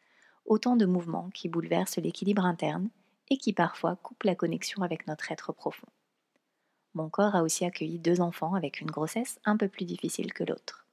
Autant 0.46 0.78
de 0.78 0.86
mouvements 0.86 1.30
qui 1.34 1.50
bouleversent 1.50 1.98
l'équilibre 1.98 2.46
interne 2.46 2.90
et 3.30 3.38
qui 3.38 3.52
parfois 3.52 3.98
coupent 3.98 4.24
la 4.24 4.36
connexion 4.36 4.82
avec 4.82 5.08
notre 5.08 5.32
être 5.32 5.52
profond. 5.52 5.88
Mon 6.94 7.10
corps 7.10 7.36
a 7.36 7.44
aussi 7.44 7.66
accueilli 7.66 8.00
deux 8.00 8.22
enfants 8.22 8.56
avec 8.56 8.82
une 8.82 8.90
grossesse 8.90 9.40
un 9.46 9.58
peu 9.58 9.68
plus 9.68 9.86
difficile 9.86 10.34
que 10.34 10.46
l'autre. 10.46 10.87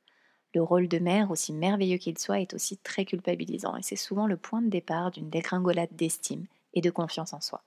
Le 0.54 0.62
rôle 0.62 0.86
de 0.86 1.00
mère, 1.00 1.32
aussi 1.32 1.52
merveilleux 1.52 1.98
qu'il 1.98 2.16
soit, 2.16 2.40
est 2.40 2.54
aussi 2.54 2.76
très 2.76 3.04
culpabilisant 3.04 3.76
et 3.76 3.82
c'est 3.82 3.96
souvent 3.96 4.28
le 4.28 4.36
point 4.36 4.62
de 4.62 4.68
départ 4.68 5.10
d'une 5.10 5.28
dégringolade 5.28 5.90
d'estime 5.92 6.46
et 6.74 6.80
de 6.80 6.90
confiance 6.90 7.32
en 7.32 7.40
soi. 7.40 7.60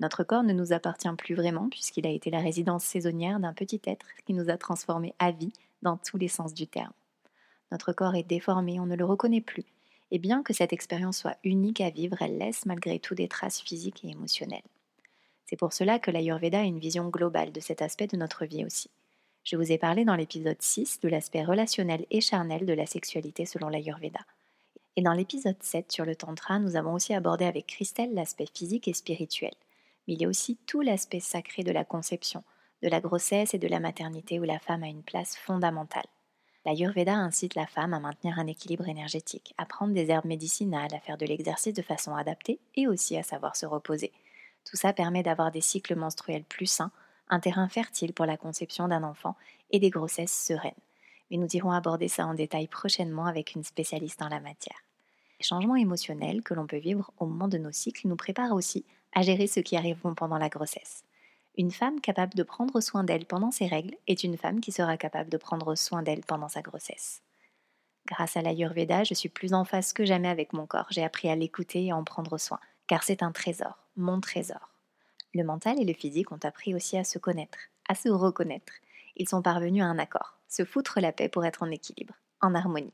Notre 0.00 0.22
corps 0.22 0.42
ne 0.42 0.52
nous 0.52 0.74
appartient 0.74 1.08
plus 1.16 1.34
vraiment 1.34 1.68
puisqu'il 1.70 2.06
a 2.06 2.10
été 2.10 2.30
la 2.30 2.40
résidence 2.40 2.84
saisonnière 2.84 3.40
d'un 3.40 3.54
petit 3.54 3.80
être 3.86 4.06
qui 4.26 4.34
nous 4.34 4.50
a 4.50 4.58
transformés 4.58 5.14
à 5.18 5.30
vie 5.30 5.52
dans 5.80 5.96
tous 5.96 6.18
les 6.18 6.28
sens 6.28 6.52
du 6.52 6.66
terme. 6.66 6.92
Notre 7.72 7.94
corps 7.94 8.16
est 8.16 8.22
déformé, 8.22 8.78
on 8.78 8.86
ne 8.86 8.96
le 8.96 9.04
reconnaît 9.04 9.40
plus, 9.40 9.64
et 10.10 10.18
bien 10.18 10.42
que 10.42 10.52
cette 10.52 10.74
expérience 10.74 11.18
soit 11.18 11.38
unique 11.42 11.80
à 11.80 11.88
vivre, 11.88 12.20
elle 12.20 12.36
laisse 12.36 12.66
malgré 12.66 12.98
tout 12.98 13.14
des 13.14 13.28
traces 13.28 13.62
physiques 13.62 14.04
et 14.04 14.10
émotionnelles. 14.10 14.62
C'est 15.46 15.56
pour 15.56 15.72
cela 15.72 15.98
que 15.98 16.10
l'Ayurveda 16.10 16.60
a 16.60 16.64
une 16.64 16.78
vision 16.78 17.08
globale 17.08 17.52
de 17.52 17.60
cet 17.60 17.80
aspect 17.80 18.08
de 18.08 18.16
notre 18.16 18.44
vie 18.44 18.64
aussi. 18.64 18.90
Je 19.44 19.56
vous 19.56 19.72
ai 19.72 19.78
parlé 19.78 20.04
dans 20.04 20.16
l'épisode 20.16 20.60
6 20.60 21.00
de 21.00 21.08
l'aspect 21.08 21.44
relationnel 21.44 22.06
et 22.10 22.20
charnel 22.20 22.66
de 22.66 22.72
la 22.72 22.86
sexualité 22.86 23.46
selon 23.46 23.68
l'Ayurveda. 23.68 24.20
Et 24.96 25.02
dans 25.02 25.12
l'épisode 25.12 25.62
7 25.62 25.92
sur 25.92 26.04
le 26.04 26.16
Tantra, 26.16 26.58
nous 26.58 26.76
avons 26.76 26.94
aussi 26.94 27.14
abordé 27.14 27.44
avec 27.44 27.66
Christelle 27.66 28.14
l'aspect 28.14 28.46
physique 28.52 28.88
et 28.88 28.94
spirituel 28.94 29.52
mais 30.06 30.14
il 30.14 30.22
y 30.22 30.24
a 30.24 30.28
aussi 30.28 30.56
tout 30.66 30.80
l'aspect 30.80 31.20
sacré 31.20 31.62
de 31.62 31.72
la 31.72 31.84
conception, 31.84 32.44
de 32.82 32.88
la 32.88 33.00
grossesse 33.00 33.54
et 33.54 33.58
de 33.58 33.68
la 33.68 33.80
maternité 33.80 34.38
où 34.38 34.44
la 34.44 34.58
femme 34.58 34.82
a 34.82 34.88
une 34.88 35.02
place 35.02 35.36
fondamentale. 35.36 36.04
L'Ayurveda 36.66 37.14
incite 37.14 37.54
la 37.54 37.66
femme 37.66 37.92
à 37.92 38.00
maintenir 38.00 38.38
un 38.38 38.46
équilibre 38.46 38.88
énergétique, 38.88 39.54
à 39.58 39.66
prendre 39.66 39.92
des 39.92 40.10
herbes 40.10 40.24
médicinales, 40.24 40.94
à 40.94 41.00
faire 41.00 41.18
de 41.18 41.26
l'exercice 41.26 41.74
de 41.74 41.82
façon 41.82 42.14
adaptée 42.14 42.58
et 42.74 42.86
aussi 42.86 43.16
à 43.18 43.22
savoir 43.22 43.54
se 43.54 43.66
reposer. 43.66 44.12
Tout 44.64 44.76
ça 44.76 44.94
permet 44.94 45.22
d'avoir 45.22 45.50
des 45.50 45.60
cycles 45.60 45.94
menstruels 45.94 46.44
plus 46.44 46.66
sains, 46.66 46.90
un 47.28 47.40
terrain 47.40 47.68
fertile 47.68 48.12
pour 48.12 48.26
la 48.26 48.36
conception 48.36 48.88
d'un 48.88 49.02
enfant 49.02 49.36
et 49.70 49.78
des 49.78 49.90
grossesses 49.90 50.46
sereines. 50.46 50.72
Mais 51.30 51.36
nous 51.36 51.48
irons 51.54 51.70
aborder 51.70 52.08
ça 52.08 52.26
en 52.26 52.34
détail 52.34 52.68
prochainement 52.68 53.26
avec 53.26 53.54
une 53.54 53.64
spécialiste 53.64 54.22
en 54.22 54.28
la 54.28 54.40
matière. 54.40 54.84
Les 55.38 55.44
changements 55.44 55.76
émotionnels 55.76 56.42
que 56.42 56.54
l'on 56.54 56.66
peut 56.66 56.78
vivre 56.78 57.12
au 57.18 57.26
moment 57.26 57.48
de 57.48 57.58
nos 57.58 57.72
cycles 57.72 58.08
nous 58.08 58.16
préparent 58.16 58.54
aussi 58.54 58.84
à 59.12 59.22
gérer 59.22 59.46
ce 59.46 59.60
qui 59.60 59.76
arriveront 59.76 60.14
pendant 60.14 60.38
la 60.38 60.48
grossesse. 60.48 61.04
Une 61.56 61.70
femme 61.70 62.00
capable 62.00 62.34
de 62.34 62.42
prendre 62.42 62.80
soin 62.80 63.04
d'elle 63.04 63.26
pendant 63.26 63.50
ses 63.50 63.66
règles 63.66 63.96
est 64.06 64.24
une 64.24 64.36
femme 64.36 64.60
qui 64.60 64.72
sera 64.72 64.96
capable 64.96 65.30
de 65.30 65.36
prendre 65.36 65.74
soin 65.76 66.02
d'elle 66.02 66.24
pendant 66.24 66.48
sa 66.48 66.62
grossesse. 66.62 67.22
Grâce 68.06 68.36
à 68.36 68.42
l'Ayurveda, 68.42 69.04
je 69.04 69.14
suis 69.14 69.28
plus 69.28 69.54
en 69.54 69.64
phase 69.64 69.92
que 69.92 70.04
jamais 70.04 70.28
avec 70.28 70.52
mon 70.52 70.66
corps. 70.66 70.88
J'ai 70.90 71.04
appris 71.04 71.28
à 71.28 71.36
l'écouter 71.36 71.86
et 71.86 71.90
à 71.92 71.96
en 71.96 72.04
prendre 72.04 72.38
soin, 72.38 72.58
car 72.86 73.02
c'est 73.02 73.22
un 73.22 73.32
trésor, 73.32 73.78
mon 73.96 74.20
trésor. 74.20 74.73
Le 75.34 75.42
mental 75.42 75.80
et 75.80 75.84
le 75.84 75.92
physique 75.92 76.30
ont 76.30 76.38
appris 76.44 76.74
aussi 76.74 76.96
à 76.96 77.02
se 77.02 77.18
connaître, 77.18 77.58
à 77.88 77.96
se 77.96 78.08
reconnaître. 78.08 78.72
Ils 79.16 79.28
sont 79.28 79.42
parvenus 79.42 79.82
à 79.82 79.86
un 79.86 79.98
accord, 79.98 80.38
se 80.48 80.64
foutre 80.64 81.00
la 81.00 81.10
paix 81.10 81.28
pour 81.28 81.44
être 81.44 81.64
en 81.64 81.70
équilibre, 81.70 82.14
en 82.40 82.54
harmonie. 82.54 82.92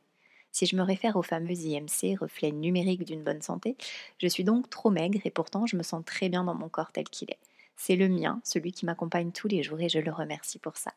Si 0.51 0.65
je 0.65 0.75
me 0.75 0.83
réfère 0.83 1.17
au 1.17 1.23
fameux 1.23 1.53
IMC, 1.53 2.17
reflet 2.19 2.51
numérique 2.51 3.05
d'une 3.05 3.23
bonne 3.23 3.43
santé, 3.43 3.77
je 4.19 4.27
suis 4.27 4.43
donc 4.43 4.71
trop 4.71 4.91
maigre 4.91 5.21
et 5.25 5.31
pourtant 5.31 5.67
je 5.67 5.77
me 5.77 5.83
sens 5.83 6.03
très 6.05 6.31
bien 6.31 6.43
dans 6.45 6.55
mon 6.55 6.71
corps 6.71 6.93
tel 6.93 7.05
qu'il 7.05 7.31
est. 7.31 7.39
C'est 7.77 7.97
le 7.97 8.09
mien, 8.09 8.41
celui 8.43 8.73
qui 8.73 8.87
m'accompagne 8.87 9.33
tous 9.33 9.49
les 9.49 9.63
jours 9.63 9.81
et 9.81 9.89
je 9.89 9.99
le 9.99 10.11
remercie 10.11 10.59
pour 10.59 10.77
ça. 10.77 10.93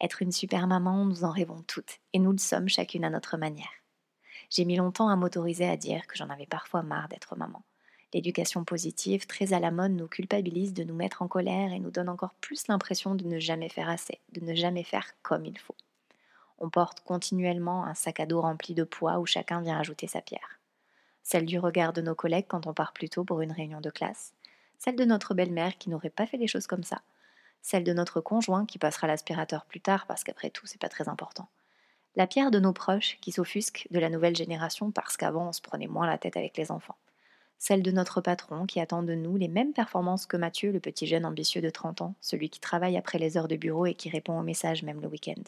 Être 0.00 0.20
une 0.20 0.32
super 0.32 0.66
maman, 0.66 1.06
nous 1.06 1.24
en 1.24 1.30
rêvons 1.30 1.62
toutes, 1.66 2.00
et 2.12 2.18
nous 2.18 2.32
le 2.32 2.38
sommes 2.38 2.68
chacune 2.68 3.04
à 3.04 3.10
notre 3.10 3.38
manière. 3.38 3.72
J'ai 4.50 4.66
mis 4.66 4.76
longtemps 4.76 5.08
à 5.08 5.16
m'autoriser 5.16 5.66
à 5.66 5.76
dire 5.76 6.06
que 6.06 6.16
j'en 6.16 6.28
avais 6.28 6.46
parfois 6.46 6.82
marre 6.82 7.08
d'être 7.08 7.34
maman. 7.34 7.62
L'éducation 8.16 8.64
positive, 8.64 9.26
très 9.26 9.52
à 9.52 9.60
la 9.60 9.70
mode, 9.70 9.92
nous 9.92 10.08
culpabilise 10.08 10.72
de 10.72 10.84
nous 10.84 10.94
mettre 10.94 11.20
en 11.20 11.28
colère 11.28 11.74
et 11.74 11.78
nous 11.78 11.90
donne 11.90 12.08
encore 12.08 12.32
plus 12.40 12.66
l'impression 12.66 13.14
de 13.14 13.26
ne 13.26 13.38
jamais 13.38 13.68
faire 13.68 13.90
assez, 13.90 14.20
de 14.32 14.40
ne 14.40 14.54
jamais 14.54 14.84
faire 14.84 15.12
comme 15.20 15.44
il 15.44 15.58
faut. 15.58 15.74
On 16.58 16.70
porte 16.70 17.00
continuellement 17.00 17.84
un 17.84 17.92
sac 17.92 18.18
à 18.18 18.24
dos 18.24 18.40
rempli 18.40 18.72
de 18.72 18.84
poids 18.84 19.18
où 19.18 19.26
chacun 19.26 19.60
vient 19.60 19.78
ajouter 19.78 20.06
sa 20.06 20.22
pierre. 20.22 20.58
Celle 21.22 21.44
du 21.44 21.58
regard 21.58 21.92
de 21.92 22.00
nos 22.00 22.14
collègues 22.14 22.46
quand 22.48 22.66
on 22.66 22.72
part 22.72 22.94
plus 22.94 23.10
tôt 23.10 23.22
pour 23.22 23.42
une 23.42 23.52
réunion 23.52 23.82
de 23.82 23.90
classe, 23.90 24.32
celle 24.78 24.96
de 24.96 25.04
notre 25.04 25.34
belle-mère 25.34 25.76
qui 25.76 25.90
n'aurait 25.90 26.08
pas 26.08 26.26
fait 26.26 26.38
les 26.38 26.48
choses 26.48 26.66
comme 26.66 26.84
ça, 26.84 27.02
celle 27.60 27.84
de 27.84 27.92
notre 27.92 28.22
conjoint 28.22 28.64
qui 28.64 28.78
passera 28.78 29.06
l'aspirateur 29.06 29.66
plus 29.66 29.82
tard 29.82 30.06
parce 30.06 30.24
qu'après 30.24 30.48
tout 30.48 30.64
c'est 30.64 30.80
pas 30.80 30.88
très 30.88 31.10
important. 31.10 31.48
La 32.14 32.26
pierre 32.26 32.50
de 32.50 32.60
nos 32.60 32.72
proches 32.72 33.18
qui 33.20 33.32
s'offusquent 33.32 33.86
de 33.90 33.98
la 33.98 34.08
nouvelle 34.08 34.36
génération 34.36 34.90
parce 34.90 35.18
qu'avant 35.18 35.50
on 35.50 35.52
se 35.52 35.60
prenait 35.60 35.86
moins 35.86 36.06
la 36.06 36.16
tête 36.16 36.38
avec 36.38 36.56
les 36.56 36.70
enfants 36.70 36.96
celle 37.58 37.82
de 37.82 37.90
notre 37.90 38.20
patron 38.20 38.66
qui 38.66 38.80
attend 38.80 39.02
de 39.02 39.14
nous 39.14 39.36
les 39.36 39.48
mêmes 39.48 39.72
performances 39.72 40.26
que 40.26 40.36
Mathieu, 40.36 40.72
le 40.72 40.80
petit 40.80 41.06
jeune 41.06 41.24
ambitieux 41.24 41.62
de 41.62 41.70
30 41.70 42.02
ans, 42.02 42.14
celui 42.20 42.50
qui 42.50 42.60
travaille 42.60 42.96
après 42.96 43.18
les 43.18 43.36
heures 43.36 43.48
de 43.48 43.56
bureau 43.56 43.86
et 43.86 43.94
qui 43.94 44.10
répond 44.10 44.38
aux 44.38 44.42
messages 44.42 44.82
même 44.82 45.00
le 45.00 45.08
week-end. 45.08 45.42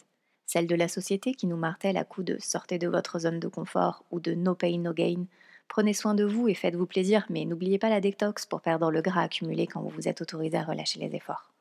Celle 0.45 0.65
de 0.65 0.75
la 0.75 0.87
société 0.87 1.35
qui 1.35 1.45
nous 1.45 1.57
martèle 1.57 1.97
à 1.97 2.03
coups 2.03 2.25
de 2.25 2.37
sortez 2.39 2.79
de 2.79 2.87
votre 2.87 3.19
zone 3.19 3.39
de 3.39 3.47
confort 3.47 4.03
ou 4.09 4.19
de 4.19 4.33
no 4.33 4.55
pain, 4.55 4.79
no 4.79 4.93
gain. 4.93 5.25
Prenez 5.67 5.93
soin 5.93 6.15
de 6.15 6.23
vous 6.23 6.47
et 6.47 6.55
faites-vous 6.55 6.87
plaisir, 6.87 7.27
mais 7.29 7.45
n'oubliez 7.45 7.77
pas 7.77 7.89
la 7.89 8.01
détox 8.01 8.47
pour 8.47 8.61
perdre 8.61 8.89
le 8.89 9.01
gras 9.03 9.21
accumulé 9.21 9.67
quand 9.67 9.81
vous 9.81 9.89
vous 9.89 10.07
êtes 10.07 10.21
autorisé 10.21 10.57
à 10.57 10.63
relâcher 10.63 10.99
les 10.99 11.15
efforts. 11.15 11.51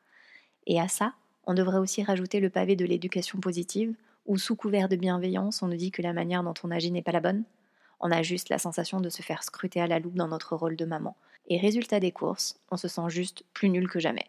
Et 0.67 0.81
à 0.81 0.89
ça, 0.89 1.13
on 1.45 1.53
devrait 1.53 1.79
aussi 1.79 2.03
rajouter 2.03 2.41
le 2.41 2.49
pavé 2.49 2.77
de 2.77 2.87
l'éducation 2.87 3.39
positive, 3.41 3.95
où 4.25 4.39
sous 4.39 4.57
couvert 4.57 4.89
de 4.89 4.97
bienveillance, 4.97 5.63
on 5.63 5.69
nous 5.69 5.77
dit 5.77 5.91
que 5.91 6.03
la 6.03 6.15
manière 6.15 6.43
dont 6.43 6.55
on 6.63 6.71
agit 6.71 6.91
n'est 6.91 7.03
pas 7.03 7.13
la 7.13 7.21
bonne, 7.21 7.45
on 8.01 8.11
a 8.11 8.23
juste 8.23 8.49
la 8.49 8.59
sensation 8.59 9.01
de 9.01 9.11
se 9.11 9.23
faire 9.23 9.43
scruter 9.43 9.81
à 9.81 9.87
la 9.87 9.99
loupe 9.99 10.15
dans 10.15 10.29
notre 10.29 10.57
rôle 10.57 10.77
de 10.77 10.85
maman. 10.85 11.17
Et 11.49 11.59
résultat 11.59 12.01
des 12.01 12.13
courses, 12.13 12.61
on 12.71 12.77
se 12.77 12.89
sent 12.89 13.09
juste 13.09 13.45
plus 13.55 13.71
nul 13.71 13.89
que 13.89 14.01
jamais. 14.01 14.27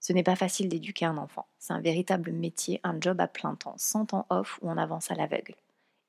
Ce 0.00 0.12
n'est 0.12 0.22
pas 0.22 0.36
facile 0.36 0.68
d'éduquer 0.68 1.04
un 1.04 1.16
enfant. 1.16 1.46
C'est 1.58 1.72
un 1.72 1.80
véritable 1.80 2.32
métier, 2.32 2.80
un 2.82 3.00
job 3.00 3.20
à 3.20 3.28
plein 3.28 3.54
temps, 3.54 3.74
sans 3.78 4.04
temps 4.04 4.26
off 4.30 4.58
où 4.60 4.68
on 4.68 4.76
avance 4.76 5.10
à 5.10 5.14
l'aveugle. 5.14 5.54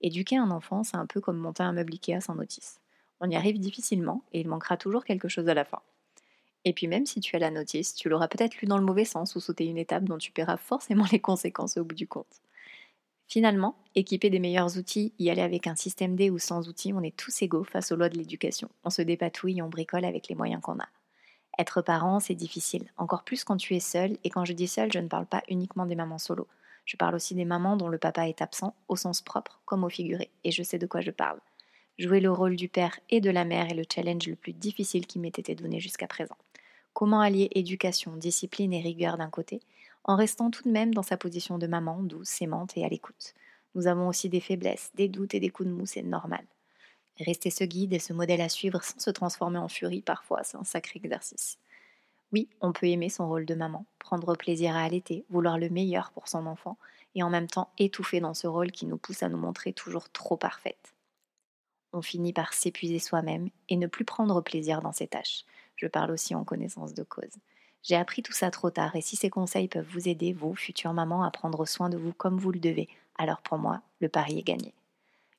Éduquer 0.01 0.37
un 0.37 0.51
enfant, 0.51 0.83
c'est 0.83 0.97
un 0.97 1.05
peu 1.05 1.21
comme 1.21 1.37
monter 1.37 1.63
un 1.63 1.73
meuble 1.73 1.93
Ikea 1.93 2.19
sans 2.19 2.35
notice. 2.35 2.81
On 3.19 3.29
y 3.29 3.35
arrive 3.35 3.59
difficilement 3.59 4.23
et 4.33 4.41
il 4.41 4.47
manquera 4.47 4.77
toujours 4.77 5.05
quelque 5.05 5.29
chose 5.29 5.47
à 5.47 5.53
la 5.53 5.63
fin. 5.63 5.81
Et 6.65 6.73
puis 6.73 6.87
même 6.87 7.05
si 7.05 7.19
tu 7.19 7.35
as 7.35 7.39
la 7.39 7.51
notice, 7.51 7.93
tu 7.93 8.09
l'auras 8.09 8.27
peut-être 8.27 8.57
lu 8.57 8.67
dans 8.67 8.77
le 8.77 8.83
mauvais 8.83 9.05
sens 9.05 9.35
ou 9.35 9.39
sauté 9.39 9.65
une 9.65 9.77
étape 9.77 10.05
dont 10.05 10.17
tu 10.17 10.31
paieras 10.31 10.57
forcément 10.57 11.05
les 11.11 11.19
conséquences 11.19 11.77
au 11.77 11.83
bout 11.83 11.95
du 11.95 12.07
compte. 12.07 12.41
Finalement, 13.27 13.75
équiper 13.95 14.29
des 14.29 14.39
meilleurs 14.39 14.77
outils, 14.77 15.13
y 15.17 15.29
aller 15.29 15.41
avec 15.41 15.67
un 15.67 15.75
système 15.75 16.15
D 16.15 16.29
ou 16.29 16.39
sans 16.39 16.67
outils, 16.67 16.93
on 16.93 17.01
est 17.01 17.15
tous 17.15 17.41
égaux 17.41 17.63
face 17.63 17.91
aux 17.91 17.95
lois 17.95 18.09
de 18.09 18.17
l'éducation. 18.17 18.69
On 18.83 18.89
se 18.89 19.01
dépatouille, 19.01 19.61
on 19.61 19.69
bricole 19.69 20.05
avec 20.05 20.27
les 20.27 20.35
moyens 20.35 20.61
qu'on 20.61 20.79
a. 20.79 20.87
Être 21.59 21.81
parent, 21.81 22.19
c'est 22.19 22.35
difficile, 22.35 22.91
encore 22.97 23.23
plus 23.23 23.43
quand 23.43 23.57
tu 23.57 23.75
es 23.75 23.79
seul, 23.79 24.17
et 24.23 24.29
quand 24.29 24.45
je 24.45 24.53
dis 24.53 24.67
seul, 24.67 24.91
je 24.91 24.99
ne 24.99 25.07
parle 25.07 25.27
pas 25.27 25.43
uniquement 25.49 25.85
des 25.85 25.95
mamans 25.95 26.17
solo. 26.17 26.47
Je 26.85 26.97
parle 26.97 27.15
aussi 27.15 27.35
des 27.35 27.45
mamans 27.45 27.77
dont 27.77 27.87
le 27.87 27.97
papa 27.97 28.27
est 28.27 28.41
absent, 28.41 28.75
au 28.87 28.95
sens 28.95 29.21
propre 29.21 29.61
comme 29.65 29.83
au 29.83 29.89
figuré, 29.89 30.31
et 30.43 30.51
je 30.51 30.63
sais 30.63 30.79
de 30.79 30.87
quoi 30.87 31.01
je 31.01 31.11
parle. 31.11 31.39
Jouer 31.99 32.21
le 32.21 32.31
rôle 32.31 32.55
du 32.55 32.69
père 32.69 32.99
et 33.11 33.21
de 33.21 33.29
la 33.29 33.45
mère 33.45 33.69
est 33.69 33.75
le 33.75 33.85
challenge 33.91 34.27
le 34.27 34.35
plus 34.35 34.53
difficile 34.53 35.05
qui 35.05 35.19
m'ait 35.19 35.27
été 35.27 35.53
donné 35.53 35.79
jusqu'à 35.79 36.07
présent. 36.07 36.37
Comment 36.93 37.21
allier 37.21 37.49
éducation, 37.51 38.15
discipline 38.15 38.73
et 38.73 38.81
rigueur 38.81 39.17
d'un 39.17 39.29
côté, 39.29 39.61
en 40.03 40.15
restant 40.15 40.51
tout 40.51 40.63
de 40.63 40.71
même 40.71 40.93
dans 40.93 41.03
sa 41.03 41.17
position 41.17 41.57
de 41.57 41.67
maman, 41.67 42.03
douce, 42.03 42.41
aimante 42.41 42.77
et 42.77 42.85
à 42.85 42.89
l'écoute. 42.89 43.33
Nous 43.75 43.87
avons 43.87 44.07
aussi 44.07 44.29
des 44.29 44.41
faiblesses, 44.41 44.91
des 44.95 45.07
doutes 45.07 45.33
et 45.33 45.39
des 45.39 45.49
coups 45.49 45.69
de 45.69 45.73
mou, 45.73 45.85
c'est 45.85 46.03
normal. 46.03 46.45
Rester 47.19 47.49
ce 47.49 47.63
guide 47.63 47.93
et 47.93 47.99
ce 47.99 48.13
modèle 48.13 48.41
à 48.41 48.49
suivre 48.49 48.83
sans 48.83 48.99
se 48.99 49.09
transformer 49.11 49.59
en 49.59 49.67
furie, 49.69 50.01
parfois, 50.01 50.43
c'est 50.43 50.57
un 50.57 50.63
sacré 50.63 50.99
exercice. 51.03 51.57
Oui, 52.31 52.49
on 52.61 52.73
peut 52.73 52.87
aimer 52.87 53.09
son 53.09 53.27
rôle 53.27 53.45
de 53.45 53.55
maman, 53.55 53.85
prendre 53.99 54.35
plaisir 54.35 54.75
à 54.75 54.83
allaiter, 54.83 55.25
vouloir 55.29 55.57
le 55.59 55.69
meilleur 55.69 56.11
pour 56.11 56.27
son 56.27 56.47
enfant, 56.47 56.77
et 57.15 57.23
en 57.23 57.29
même 57.29 57.47
temps 57.47 57.71
étouffer 57.77 58.19
dans 58.19 58.33
ce 58.33 58.47
rôle 58.47 58.71
qui 58.71 58.87
nous 58.87 58.97
pousse 58.97 59.23
à 59.23 59.29
nous 59.29 59.37
montrer 59.37 59.73
toujours 59.73 60.09
trop 60.09 60.37
parfaite. 60.37 60.93
On 61.93 62.01
finit 62.01 62.33
par 62.33 62.53
s'épuiser 62.53 62.99
soi-même 62.99 63.49
et 63.69 63.77
ne 63.77 63.87
plus 63.87 64.03
prendre 64.05 64.41
plaisir 64.41 64.81
dans 64.81 64.91
ses 64.91 65.07
tâches. 65.07 65.45
Je 65.75 65.87
parle 65.87 66.11
aussi 66.11 66.35
en 66.35 66.43
connaissance 66.43 66.93
de 66.93 67.03
cause. 67.03 67.37
J'ai 67.83 67.95
appris 67.95 68.23
tout 68.23 68.31
ça 68.31 68.49
trop 68.49 68.69
tard 68.69 68.95
et 68.95 69.01
si 69.01 69.17
ces 69.17 69.29
conseils 69.29 69.67
peuvent 69.67 69.87
vous 69.91 70.07
aider, 70.07 70.31
vous, 70.31 70.55
future 70.55 70.93
maman, 70.93 71.23
à 71.23 71.31
prendre 71.31 71.65
soin 71.65 71.89
de 71.89 71.97
vous 71.97 72.13
comme 72.13 72.37
vous 72.37 72.51
le 72.51 72.59
devez, 72.59 72.87
alors 73.17 73.41
pour 73.41 73.57
moi, 73.57 73.81
le 73.99 74.07
pari 74.07 74.39
est 74.39 74.43
gagné. 74.43 74.73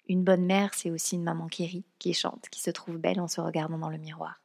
Une 0.09 0.23
bonne 0.23 0.45
mère, 0.45 0.75
c'est 0.75 0.91
aussi 0.91 1.17
une 1.17 1.23
maman 1.23 1.49
qui 1.49 1.65
rit, 1.65 1.85
qui 1.99 2.13
chante, 2.13 2.49
qui 2.51 2.61
se 2.61 2.71
trouve 2.71 2.99
belle 2.99 3.21
en 3.21 3.29
se 3.29 3.41
regardant 3.41 3.79
dans 3.79 3.89
le 3.89 3.97
miroir. 3.97 4.41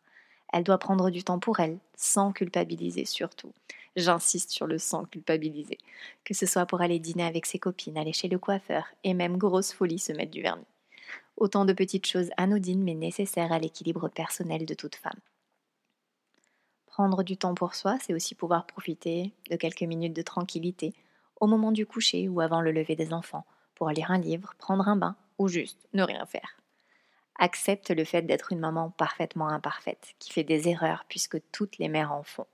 Elle 0.53 0.63
doit 0.63 0.77
prendre 0.77 1.09
du 1.09 1.23
temps 1.23 1.39
pour 1.39 1.59
elle, 1.59 1.77
sans 1.97 2.31
culpabiliser 2.31 3.03
surtout. 3.03 3.51
J'insiste 3.97 4.51
sur 4.51 4.65
le 4.65 4.77
sans 4.77 5.03
culpabiliser. 5.03 5.77
Que 6.23 6.33
ce 6.33 6.45
soit 6.45 6.65
pour 6.65 6.79
aller 6.79 6.99
dîner 6.99 7.25
avec 7.25 7.45
ses 7.45 7.59
copines, 7.59 7.97
aller 7.97 8.13
chez 8.13 8.29
le 8.29 8.39
coiffeur, 8.39 8.85
et 9.03 9.13
même 9.13 9.37
grosse 9.37 9.73
folie 9.73 9.99
se 9.99 10.13
mettre 10.13 10.31
du 10.31 10.41
vernis. 10.41 10.63
Autant 11.35 11.65
de 11.65 11.73
petites 11.73 12.07
choses 12.07 12.29
anodines 12.37 12.83
mais 12.83 12.95
nécessaires 12.95 13.51
à 13.51 13.59
l'équilibre 13.59 14.07
personnel 14.07 14.65
de 14.65 14.73
toute 14.73 14.95
femme. 14.95 15.19
Prendre 16.99 17.23
du 17.23 17.37
temps 17.37 17.53
pour 17.53 17.75
soi, 17.75 17.97
c'est 18.01 18.13
aussi 18.13 18.35
pouvoir 18.35 18.65
profiter 18.65 19.31
de 19.49 19.55
quelques 19.55 19.83
minutes 19.83 20.13
de 20.13 20.21
tranquillité 20.21 20.93
au 21.39 21.47
moment 21.47 21.71
du 21.71 21.85
coucher 21.85 22.27
ou 22.27 22.41
avant 22.41 22.59
le 22.59 22.73
lever 22.73 22.97
des 22.97 23.13
enfants, 23.13 23.45
pour 23.73 23.89
lire 23.89 24.11
un 24.11 24.17
livre, 24.17 24.53
prendre 24.57 24.85
un 24.89 24.97
bain 24.97 25.15
ou 25.37 25.47
juste 25.47 25.79
ne 25.93 26.03
rien 26.03 26.25
faire. 26.25 26.57
Accepte 27.37 27.89
le 27.91 28.03
fait 28.03 28.23
d'être 28.23 28.51
une 28.51 28.59
maman 28.59 28.89
parfaitement 28.89 29.47
imparfaite, 29.47 30.13
qui 30.19 30.33
fait 30.33 30.43
des 30.43 30.67
erreurs 30.67 31.05
puisque 31.07 31.37
toutes 31.53 31.77
les 31.77 31.87
mères 31.87 32.11
en 32.11 32.23
font. 32.23 32.47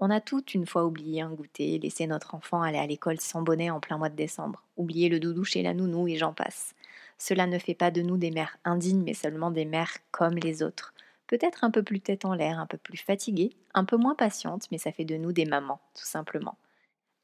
On 0.00 0.10
a 0.10 0.20
toutes 0.20 0.54
une 0.54 0.66
fois 0.66 0.84
oublié 0.84 1.20
un 1.22 1.30
goûter, 1.30 1.78
laissé 1.78 2.08
notre 2.08 2.34
enfant 2.34 2.62
aller 2.62 2.78
à 2.78 2.86
l'école 2.88 3.20
sans 3.20 3.42
bonnet 3.42 3.70
en 3.70 3.78
plein 3.78 3.96
mois 3.96 4.08
de 4.08 4.16
décembre, 4.16 4.64
oublié 4.76 5.08
le 5.08 5.20
doudou 5.20 5.44
chez 5.44 5.62
la 5.62 5.72
nounou 5.72 6.08
et 6.08 6.16
j'en 6.16 6.32
passe. 6.32 6.74
Cela 7.16 7.46
ne 7.46 7.60
fait 7.60 7.74
pas 7.74 7.92
de 7.92 8.02
nous 8.02 8.16
des 8.16 8.32
mères 8.32 8.58
indignes, 8.64 9.04
mais 9.04 9.14
seulement 9.14 9.52
des 9.52 9.66
mères 9.66 9.98
comme 10.10 10.34
les 10.34 10.64
autres, 10.64 10.94
peut-être 11.28 11.62
un 11.62 11.70
peu 11.70 11.84
plus 11.84 12.00
tête 12.00 12.24
en 12.24 12.34
l'air, 12.34 12.58
un 12.58 12.66
peu 12.66 12.78
plus 12.78 12.98
fatiguée, 12.98 13.56
un 13.74 13.84
peu 13.84 13.96
moins 13.96 14.16
patiente, 14.16 14.66
mais 14.72 14.78
ça 14.78 14.90
fait 14.90 15.04
de 15.04 15.16
nous 15.16 15.32
des 15.32 15.44
mamans, 15.44 15.80
tout 15.94 16.04
simplement. 16.04 16.58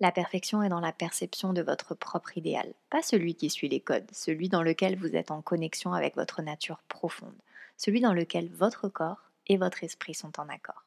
La 0.01 0.13
perfection 0.13 0.63
est 0.63 0.69
dans 0.69 0.81
la 0.81 0.93
perception 0.93 1.53
de 1.53 1.63
votre 1.63 1.95
propre 1.95 2.37
idéal, 2.37 2.73
pas 2.91 3.03
celui 3.03 3.35
qui 3.35 3.51
suit 3.51 3.69
les 3.69 3.81
codes, 3.81 4.09
celui 4.13 4.49
dans 4.49 4.63
lequel 4.63 4.97
vous 4.97 5.17
êtes 5.17 5.31
en 5.31 5.43
connexion 5.43 5.93
avec 5.93 6.15
votre 6.15 6.43
nature 6.43 6.83
profonde, 6.89 7.35
celui 7.77 8.01
dans 8.01 8.13
lequel 8.13 8.49
votre 8.53 8.89
corps 8.89 9.31
et 9.47 9.57
votre 9.57 9.83
esprit 9.83 10.15
sont 10.15 10.39
en 10.39 10.49
accord. 10.49 10.85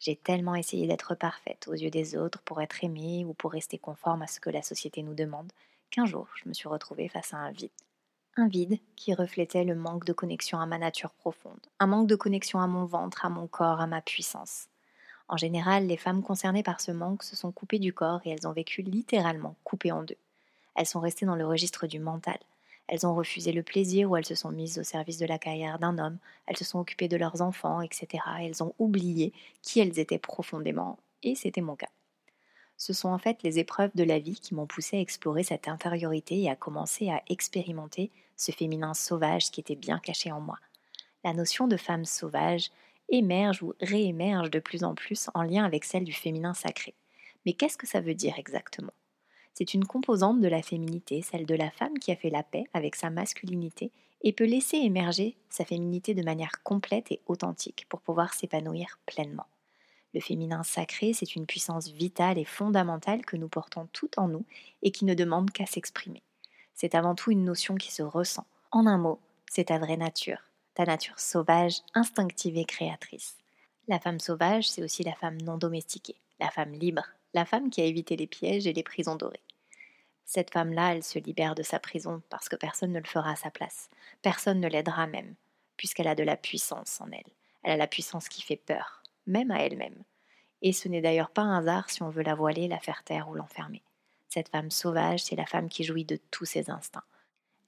J'ai 0.00 0.16
tellement 0.16 0.54
essayé 0.54 0.86
d'être 0.86 1.14
parfaite 1.14 1.66
aux 1.68 1.74
yeux 1.74 1.90
des 1.90 2.16
autres 2.16 2.40
pour 2.42 2.62
être 2.62 2.84
aimée 2.84 3.24
ou 3.24 3.34
pour 3.34 3.52
rester 3.52 3.78
conforme 3.78 4.22
à 4.22 4.28
ce 4.28 4.40
que 4.40 4.50
la 4.50 4.62
société 4.62 5.02
nous 5.02 5.14
demande, 5.14 5.52
qu'un 5.90 6.06
jour 6.06 6.28
je 6.36 6.48
me 6.48 6.54
suis 6.54 6.68
retrouvée 6.68 7.08
face 7.08 7.34
à 7.34 7.38
un 7.38 7.50
vide 7.50 7.70
un 8.38 8.46
vide 8.46 8.78
qui 8.94 9.14
reflétait 9.14 9.64
le 9.64 9.74
manque 9.74 10.04
de 10.04 10.12
connexion 10.12 10.60
à 10.60 10.66
ma 10.66 10.78
nature 10.78 11.10
profonde, 11.10 11.58
un 11.80 11.88
manque 11.88 12.06
de 12.06 12.14
connexion 12.14 12.60
à 12.60 12.68
mon 12.68 12.84
ventre, 12.84 13.24
à 13.24 13.30
mon 13.30 13.48
corps, 13.48 13.80
à 13.80 13.88
ma 13.88 14.00
puissance. 14.00 14.68
En 15.26 15.36
général, 15.36 15.86
les 15.88 15.96
femmes 15.96 16.22
concernées 16.22 16.62
par 16.62 16.80
ce 16.80 16.92
manque 16.92 17.24
se 17.24 17.34
sont 17.34 17.50
coupées 17.50 17.80
du 17.80 17.92
corps 17.92 18.20
et 18.24 18.30
elles 18.30 18.46
ont 18.46 18.52
vécu 18.52 18.82
littéralement 18.82 19.56
coupées 19.64 19.90
en 19.90 20.04
deux. 20.04 20.16
Elles 20.76 20.86
sont 20.86 21.00
restées 21.00 21.26
dans 21.26 21.34
le 21.34 21.46
registre 21.46 21.88
du 21.88 21.98
mental. 21.98 22.38
Elles 22.86 23.06
ont 23.06 23.14
refusé 23.14 23.52
le 23.52 23.64
plaisir 23.64 24.08
ou 24.08 24.16
elles 24.16 24.24
se 24.24 24.36
sont 24.36 24.52
mises 24.52 24.78
au 24.78 24.84
service 24.84 25.18
de 25.18 25.26
la 25.26 25.38
carrière 25.38 25.80
d'un 25.80 25.98
homme, 25.98 26.18
elles 26.46 26.56
se 26.56 26.64
sont 26.64 26.78
occupées 26.78 27.08
de 27.08 27.16
leurs 27.16 27.42
enfants, 27.42 27.82
etc. 27.82 28.22
Elles 28.40 28.62
ont 28.62 28.72
oublié 28.78 29.32
qui 29.62 29.80
elles 29.80 29.98
étaient 29.98 30.18
profondément, 30.18 30.96
et 31.24 31.34
c'était 31.34 31.60
mon 31.60 31.74
cas. 31.74 31.90
Ce 32.78 32.92
sont 32.92 33.08
en 33.08 33.18
fait 33.18 33.42
les 33.42 33.58
épreuves 33.58 33.90
de 33.96 34.04
la 34.04 34.20
vie 34.20 34.38
qui 34.38 34.54
m'ont 34.54 34.66
poussé 34.66 34.96
à 34.96 35.00
explorer 35.00 35.42
cette 35.42 35.66
infériorité 35.66 36.40
et 36.40 36.48
à 36.48 36.56
commencer 36.56 37.10
à 37.10 37.22
expérimenter 37.28 38.12
ce 38.36 38.52
féminin 38.52 38.94
sauvage 38.94 39.50
qui 39.50 39.60
était 39.60 39.74
bien 39.74 39.98
caché 39.98 40.30
en 40.30 40.40
moi. 40.40 40.58
La 41.24 41.34
notion 41.34 41.66
de 41.66 41.76
femme 41.76 42.04
sauvage 42.04 42.70
émerge 43.08 43.64
ou 43.64 43.74
réémerge 43.80 44.50
de 44.50 44.60
plus 44.60 44.84
en 44.84 44.94
plus 44.94 45.28
en 45.34 45.42
lien 45.42 45.64
avec 45.64 45.84
celle 45.84 46.04
du 46.04 46.12
féminin 46.12 46.54
sacré. 46.54 46.94
Mais 47.44 47.52
qu'est-ce 47.52 47.76
que 47.76 47.86
ça 47.86 48.00
veut 48.00 48.14
dire 48.14 48.38
exactement? 48.38 48.92
C'est 49.54 49.74
une 49.74 49.84
composante 49.84 50.40
de 50.40 50.46
la 50.46 50.62
féminité, 50.62 51.20
celle 51.20 51.46
de 51.46 51.54
la 51.56 51.72
femme 51.72 51.98
qui 51.98 52.12
a 52.12 52.16
fait 52.16 52.30
la 52.30 52.44
paix 52.44 52.64
avec 52.74 52.94
sa 52.94 53.10
masculinité 53.10 53.90
et 54.22 54.32
peut 54.32 54.44
laisser 54.44 54.76
émerger 54.76 55.36
sa 55.48 55.64
féminité 55.64 56.14
de 56.14 56.22
manière 56.22 56.62
complète 56.62 57.10
et 57.10 57.20
authentique 57.26 57.86
pour 57.88 58.00
pouvoir 58.00 58.34
s'épanouir 58.34 59.00
pleinement. 59.04 59.46
Le 60.14 60.20
féminin 60.20 60.62
sacré, 60.62 61.12
c'est 61.12 61.36
une 61.36 61.46
puissance 61.46 61.88
vitale 61.88 62.38
et 62.38 62.44
fondamentale 62.44 63.24
que 63.24 63.36
nous 63.36 63.48
portons 63.48 63.88
tout 63.92 64.10
en 64.18 64.28
nous 64.28 64.44
et 64.82 64.90
qui 64.90 65.04
ne 65.04 65.14
demande 65.14 65.50
qu'à 65.50 65.66
s'exprimer. 65.66 66.22
C'est 66.74 66.94
avant 66.94 67.14
tout 67.14 67.30
une 67.30 67.44
notion 67.44 67.74
qui 67.74 67.92
se 67.92 68.02
ressent. 68.02 68.46
En 68.70 68.86
un 68.86 68.98
mot, 68.98 69.20
c'est 69.50 69.64
ta 69.64 69.78
vraie 69.78 69.96
nature, 69.96 70.42
ta 70.74 70.84
nature 70.84 71.18
sauvage, 71.18 71.80
instinctive 71.94 72.56
et 72.56 72.64
créatrice. 72.64 73.36
La 73.86 73.98
femme 73.98 74.20
sauvage, 74.20 74.68
c'est 74.68 74.82
aussi 74.82 75.02
la 75.02 75.14
femme 75.14 75.40
non 75.42 75.58
domestiquée, 75.58 76.20
la 76.40 76.50
femme 76.50 76.72
libre, 76.72 77.04
la 77.34 77.44
femme 77.44 77.70
qui 77.70 77.80
a 77.80 77.84
évité 77.84 78.16
les 78.16 78.26
pièges 78.26 78.66
et 78.66 78.72
les 78.72 78.82
prisons 78.82 79.16
dorées. 79.16 79.42
Cette 80.24 80.52
femme-là, 80.52 80.94
elle 80.94 81.02
se 81.02 81.18
libère 81.18 81.54
de 81.54 81.62
sa 81.62 81.78
prison 81.78 82.22
parce 82.28 82.50
que 82.50 82.56
personne 82.56 82.92
ne 82.92 83.00
le 83.00 83.06
fera 83.06 83.30
à 83.32 83.36
sa 83.36 83.50
place. 83.50 83.88
Personne 84.20 84.60
ne 84.60 84.68
l'aidera 84.68 85.06
même, 85.06 85.34
puisqu'elle 85.78 86.06
a 86.06 86.14
de 86.14 86.22
la 86.22 86.36
puissance 86.36 87.00
en 87.00 87.10
elle. 87.10 87.32
Elle 87.62 87.72
a 87.72 87.76
la 87.76 87.86
puissance 87.86 88.28
qui 88.28 88.42
fait 88.42 88.56
peur, 88.56 88.97
même 89.28 89.50
à 89.50 89.60
elle-même. 89.60 90.02
Et 90.62 90.72
ce 90.72 90.88
n'est 90.88 91.00
d'ailleurs 91.00 91.30
pas 91.30 91.42
un 91.42 91.58
hasard 91.58 91.88
si 91.90 92.02
on 92.02 92.10
veut 92.10 92.22
la 92.22 92.34
voiler, 92.34 92.66
la 92.66 92.80
faire 92.80 93.04
taire 93.04 93.28
ou 93.28 93.34
l'enfermer. 93.34 93.82
Cette 94.28 94.48
femme 94.48 94.70
sauvage, 94.70 95.22
c'est 95.22 95.36
la 95.36 95.46
femme 95.46 95.68
qui 95.68 95.84
jouit 95.84 96.04
de 96.04 96.18
tous 96.30 96.44
ses 96.44 96.70
instincts. 96.70 97.04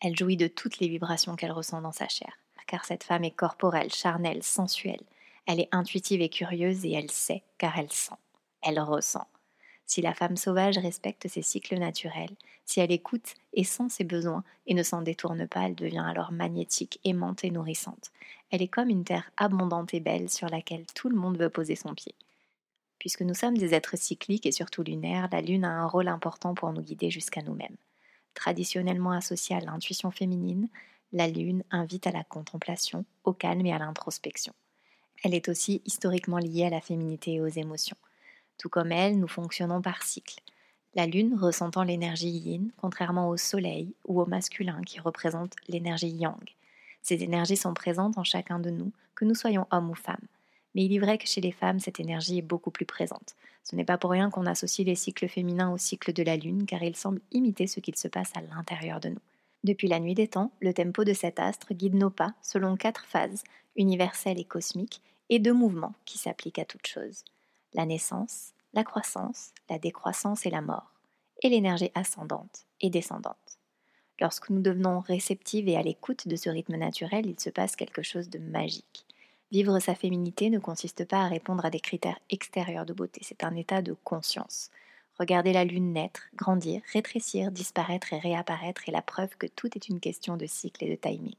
Elle 0.00 0.16
jouit 0.16 0.36
de 0.36 0.48
toutes 0.48 0.78
les 0.78 0.88
vibrations 0.88 1.36
qu'elle 1.36 1.52
ressent 1.52 1.80
dans 1.80 1.92
sa 1.92 2.08
chair, 2.08 2.32
car 2.66 2.84
cette 2.84 3.04
femme 3.04 3.24
est 3.24 3.30
corporelle, 3.30 3.92
charnelle, 3.92 4.42
sensuelle. 4.42 5.02
Elle 5.46 5.60
est 5.60 5.68
intuitive 5.72 6.20
et 6.20 6.28
curieuse 6.28 6.84
et 6.84 6.92
elle 6.92 7.10
sait, 7.10 7.42
car 7.58 7.78
elle 7.78 7.92
sent. 7.92 8.14
Elle 8.62 8.80
ressent. 8.80 9.26
Si 9.90 10.02
la 10.02 10.14
femme 10.14 10.36
sauvage 10.36 10.78
respecte 10.78 11.26
ses 11.26 11.42
cycles 11.42 11.76
naturels, 11.76 12.36
si 12.64 12.78
elle 12.78 12.92
écoute 12.92 13.34
et 13.54 13.64
sent 13.64 13.88
ses 13.88 14.04
besoins 14.04 14.44
et 14.68 14.74
ne 14.74 14.84
s'en 14.84 15.02
détourne 15.02 15.48
pas, 15.48 15.62
elle 15.62 15.74
devient 15.74 16.04
alors 16.06 16.30
magnétique, 16.30 17.00
aimante 17.02 17.42
et 17.42 17.50
nourrissante. 17.50 18.12
Elle 18.52 18.62
est 18.62 18.68
comme 18.68 18.88
une 18.88 19.02
terre 19.02 19.32
abondante 19.36 19.92
et 19.92 19.98
belle 19.98 20.30
sur 20.30 20.48
laquelle 20.48 20.86
tout 20.94 21.08
le 21.08 21.16
monde 21.16 21.38
veut 21.38 21.50
poser 21.50 21.74
son 21.74 21.92
pied. 21.92 22.14
Puisque 23.00 23.22
nous 23.22 23.34
sommes 23.34 23.58
des 23.58 23.74
êtres 23.74 23.98
cycliques 23.98 24.46
et 24.46 24.52
surtout 24.52 24.84
lunaires, 24.84 25.28
la 25.32 25.40
Lune 25.40 25.64
a 25.64 25.72
un 25.72 25.88
rôle 25.88 26.06
important 26.06 26.54
pour 26.54 26.72
nous 26.72 26.82
guider 26.82 27.10
jusqu'à 27.10 27.42
nous-mêmes. 27.42 27.76
Traditionnellement 28.34 29.10
associée 29.10 29.56
à 29.56 29.60
l'intuition 29.60 30.12
féminine, 30.12 30.68
la 31.12 31.26
Lune 31.26 31.64
invite 31.72 32.06
à 32.06 32.12
la 32.12 32.22
contemplation, 32.22 33.04
au 33.24 33.32
calme 33.32 33.66
et 33.66 33.72
à 33.72 33.78
l'introspection. 33.80 34.52
Elle 35.24 35.34
est 35.34 35.48
aussi 35.48 35.82
historiquement 35.84 36.38
liée 36.38 36.66
à 36.66 36.70
la 36.70 36.80
féminité 36.80 37.32
et 37.32 37.40
aux 37.40 37.48
émotions. 37.48 37.96
Tout 38.60 38.68
comme 38.68 38.92
elle, 38.92 39.18
nous 39.18 39.26
fonctionnons 39.26 39.80
par 39.80 40.02
cycle. 40.02 40.38
La 40.94 41.06
Lune 41.06 41.34
ressentant 41.34 41.82
l'énergie 41.82 42.28
yin, 42.28 42.70
contrairement 42.76 43.30
au 43.30 43.38
Soleil 43.38 43.94
ou 44.04 44.20
au 44.20 44.26
masculin 44.26 44.82
qui 44.84 45.00
représente 45.00 45.56
l'énergie 45.66 46.10
yang. 46.10 46.44
Ces 47.00 47.22
énergies 47.22 47.56
sont 47.56 47.72
présentes 47.72 48.18
en 48.18 48.22
chacun 48.22 48.58
de 48.58 48.68
nous, 48.68 48.92
que 49.14 49.24
nous 49.24 49.34
soyons 49.34 49.66
hommes 49.70 49.88
ou 49.88 49.94
femmes. 49.94 50.26
Mais 50.74 50.84
il 50.84 50.94
est 50.94 50.98
vrai 50.98 51.16
que 51.16 51.26
chez 51.26 51.40
les 51.40 51.52
femmes, 51.52 51.80
cette 51.80 52.00
énergie 52.00 52.36
est 52.36 52.42
beaucoup 52.42 52.70
plus 52.70 52.84
présente. 52.84 53.34
Ce 53.64 53.74
n'est 53.76 53.84
pas 53.86 53.96
pour 53.96 54.10
rien 54.10 54.28
qu'on 54.28 54.44
associe 54.44 54.86
les 54.86 54.94
cycles 54.94 55.28
féminins 55.28 55.72
au 55.72 55.78
cycle 55.78 56.12
de 56.12 56.22
la 56.22 56.36
Lune, 56.36 56.66
car 56.66 56.82
ils 56.82 56.96
semblent 56.96 57.22
imiter 57.32 57.66
ce 57.66 57.80
qu'il 57.80 57.96
se 57.96 58.08
passe 58.08 58.32
à 58.36 58.42
l'intérieur 58.42 59.00
de 59.00 59.08
nous. 59.08 59.22
Depuis 59.64 59.88
la 59.88 60.00
nuit 60.00 60.14
des 60.14 60.28
temps, 60.28 60.52
le 60.60 60.74
tempo 60.74 61.04
de 61.04 61.14
cet 61.14 61.40
astre 61.40 61.72
guide 61.72 61.94
nos 61.94 62.10
pas 62.10 62.34
selon 62.42 62.76
quatre 62.76 63.06
phases, 63.06 63.42
universelles 63.76 64.38
et 64.38 64.44
cosmiques, 64.44 65.00
et 65.30 65.38
deux 65.38 65.54
mouvements 65.54 65.94
qui 66.04 66.18
s'appliquent 66.18 66.58
à 66.58 66.66
toute 66.66 66.86
chose 66.86 67.24
la 67.74 67.86
naissance, 67.86 68.52
la 68.72 68.84
croissance, 68.84 69.52
la 69.68 69.78
décroissance 69.78 70.46
et 70.46 70.50
la 70.50 70.60
mort, 70.60 70.92
et 71.42 71.48
l'énergie 71.48 71.90
ascendante 71.94 72.66
et 72.80 72.90
descendante. 72.90 73.58
Lorsque 74.20 74.50
nous 74.50 74.60
devenons 74.60 75.00
réceptives 75.00 75.68
et 75.68 75.76
à 75.76 75.82
l'écoute 75.82 76.28
de 76.28 76.36
ce 76.36 76.50
rythme 76.50 76.76
naturel, 76.76 77.26
il 77.26 77.40
se 77.40 77.50
passe 77.50 77.76
quelque 77.76 78.02
chose 78.02 78.28
de 78.28 78.38
magique. 78.38 79.06
Vivre 79.50 79.78
sa 79.80 79.94
féminité 79.94 80.50
ne 80.50 80.58
consiste 80.58 81.04
pas 81.06 81.22
à 81.22 81.28
répondre 81.28 81.64
à 81.64 81.70
des 81.70 81.80
critères 81.80 82.20
extérieurs 82.28 82.86
de 82.86 82.92
beauté, 82.92 83.20
c'est 83.24 83.42
un 83.42 83.56
état 83.56 83.82
de 83.82 83.96
conscience. 84.04 84.70
Regarder 85.18 85.52
la 85.52 85.64
lune 85.64 85.92
naître, 85.92 86.28
grandir, 86.34 86.82
rétrécir, 86.92 87.50
disparaître 87.50 88.12
et 88.12 88.18
réapparaître 88.18 88.88
est 88.88 88.92
la 88.92 89.02
preuve 89.02 89.36
que 89.36 89.46
tout 89.46 89.68
est 89.76 89.88
une 89.88 90.00
question 90.00 90.36
de 90.36 90.46
cycle 90.46 90.84
et 90.84 90.90
de 90.90 90.94
timing. 90.94 91.34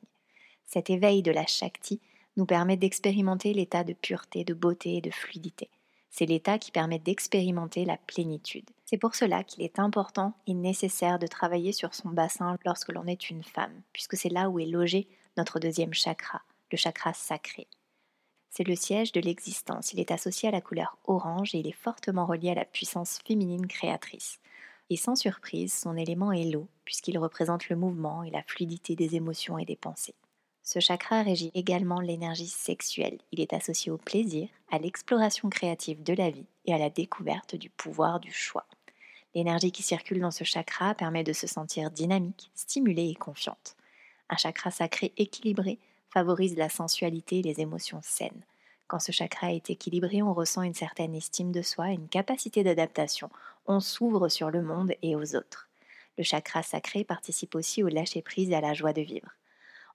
Cet 0.65 0.89
éveil 0.89 1.24
de 1.24 1.32
la 1.32 1.46
Shakti 1.46 2.00
nous 2.38 2.46
permet 2.46 2.78
d'expérimenter 2.78 3.54
l'état 3.54 3.84
de 3.84 3.94
pureté, 3.94 4.44
de 4.44 4.54
beauté 4.54 4.98
et 4.98 5.02
de 5.02 5.10
fluidité. 5.10 5.70
C'est 6.12 6.26
l'état 6.26 6.60
qui 6.60 6.71
permet 6.71 7.00
d'expérimenter 7.00 7.86
la 7.86 7.95
plénitude. 7.95 8.69
C'est 8.86 8.97
pour 8.97 9.15
cela 9.15 9.45
qu'il 9.45 9.63
est 9.63 9.80
important 9.80 10.34
et 10.45 10.54
nécessaire 10.54 11.19
de 11.19 11.26
travailler 11.26 11.71
sur 11.71 11.95
son 11.95 12.10
bassin 12.10 12.58
lorsque 12.65 12.91
l'on 12.91 13.08
est 13.08 13.30
une 13.30 13.43
femme, 13.43 13.82
puisque 13.93 14.17
c'est 14.17 14.30
là 14.30 14.50
où 14.50 14.60
est 14.60 14.65
logé 14.65 15.08
notre 15.38 15.60
deuxième 15.60 15.93
chakra, 15.93 16.41
le 16.69 16.78
chakra 16.78 17.13
sacré. 17.13 17.67
C'est 18.50 18.67
le 18.67 18.76
siège 18.76 19.13
de 19.13 19.21
l'existence. 19.21 19.93
Il 19.93 20.02
est 20.02 20.12
associé 20.12 20.50
à 20.50 20.52
la 20.52 20.60
couleur 20.60 20.97
orange 21.06 21.56
et 21.56 21.60
il 21.60 21.67
est 21.67 21.71
fortement 21.71 22.26
relié 22.26 22.52
à 22.52 22.56
la 22.56 22.65
puissance 22.65 23.19
féminine 23.26 23.65
créatrice. 23.65 24.41
Et 24.89 24.97
sans 24.97 25.15
surprise, 25.15 25.71
son 25.74 25.95
élément 25.95 26.34
est 26.34 26.43
l'eau, 26.43 26.67
puisqu'il 26.84 27.17
représente 27.17 27.69
le 27.69 27.78
mouvement 27.78 28.24
et 28.24 28.30
la 28.30 28.43
fluidité 28.43 28.97
des 28.97 29.15
émotions 29.15 29.58
et 29.58 29.63
des 29.63 29.78
pensées. 29.78 30.15
Ce 30.73 30.79
chakra 30.79 31.21
régit 31.21 31.51
également 31.53 31.99
l'énergie 31.99 32.47
sexuelle. 32.47 33.17
Il 33.34 33.41
est 33.41 33.51
associé 33.51 33.91
au 33.91 33.97
plaisir, 33.97 34.47
à 34.71 34.79
l'exploration 34.79 35.49
créative 35.49 36.01
de 36.01 36.13
la 36.13 36.29
vie 36.29 36.45
et 36.63 36.73
à 36.73 36.77
la 36.77 36.89
découverte 36.89 37.57
du 37.57 37.69
pouvoir 37.69 38.21
du 38.21 38.31
choix. 38.31 38.65
L'énergie 39.36 39.73
qui 39.73 39.84
circule 39.84 40.21
dans 40.21 40.31
ce 40.31 40.45
chakra 40.45 40.95
permet 40.95 41.25
de 41.25 41.34
se 41.34 41.45
sentir 41.45 41.91
dynamique, 41.91 42.51
stimulée 42.55 43.10
et 43.10 43.15
confiante. 43.15 43.75
Un 44.29 44.38
chakra 44.38 44.71
sacré 44.71 45.12
équilibré 45.17 45.77
favorise 46.10 46.55
la 46.55 46.69
sensualité 46.69 47.39
et 47.39 47.43
les 47.43 47.60
émotions 47.60 47.99
saines. 48.01 48.45
Quand 48.88 48.99
ce 48.99 49.12
chakra 49.12 49.51
est 49.51 49.69
équilibré, 49.69 50.21
on 50.21 50.34
ressent 50.34 50.62
une 50.62 50.73
certaine 50.73 51.15
estime 51.15 51.51
de 51.51 51.63
soi, 51.63 51.89
une 51.89 52.07
capacité 52.07 52.63
d'adaptation. 52.63 53.29
On 53.67 53.81
s'ouvre 53.81 54.29
sur 54.29 54.49
le 54.49 54.62
monde 54.62 54.93
et 55.01 55.17
aux 55.17 55.36
autres. 55.36 55.67
Le 56.17 56.23
chakra 56.23 56.63
sacré 56.63 57.03
participe 57.03 57.55
aussi 57.55 57.84
au 57.84 57.89
lâcher-prise 57.89 58.51
et 58.51 58.55
à 58.55 58.62
la 58.62 58.73
joie 58.73 58.93
de 58.93 59.01
vivre. 59.01 59.36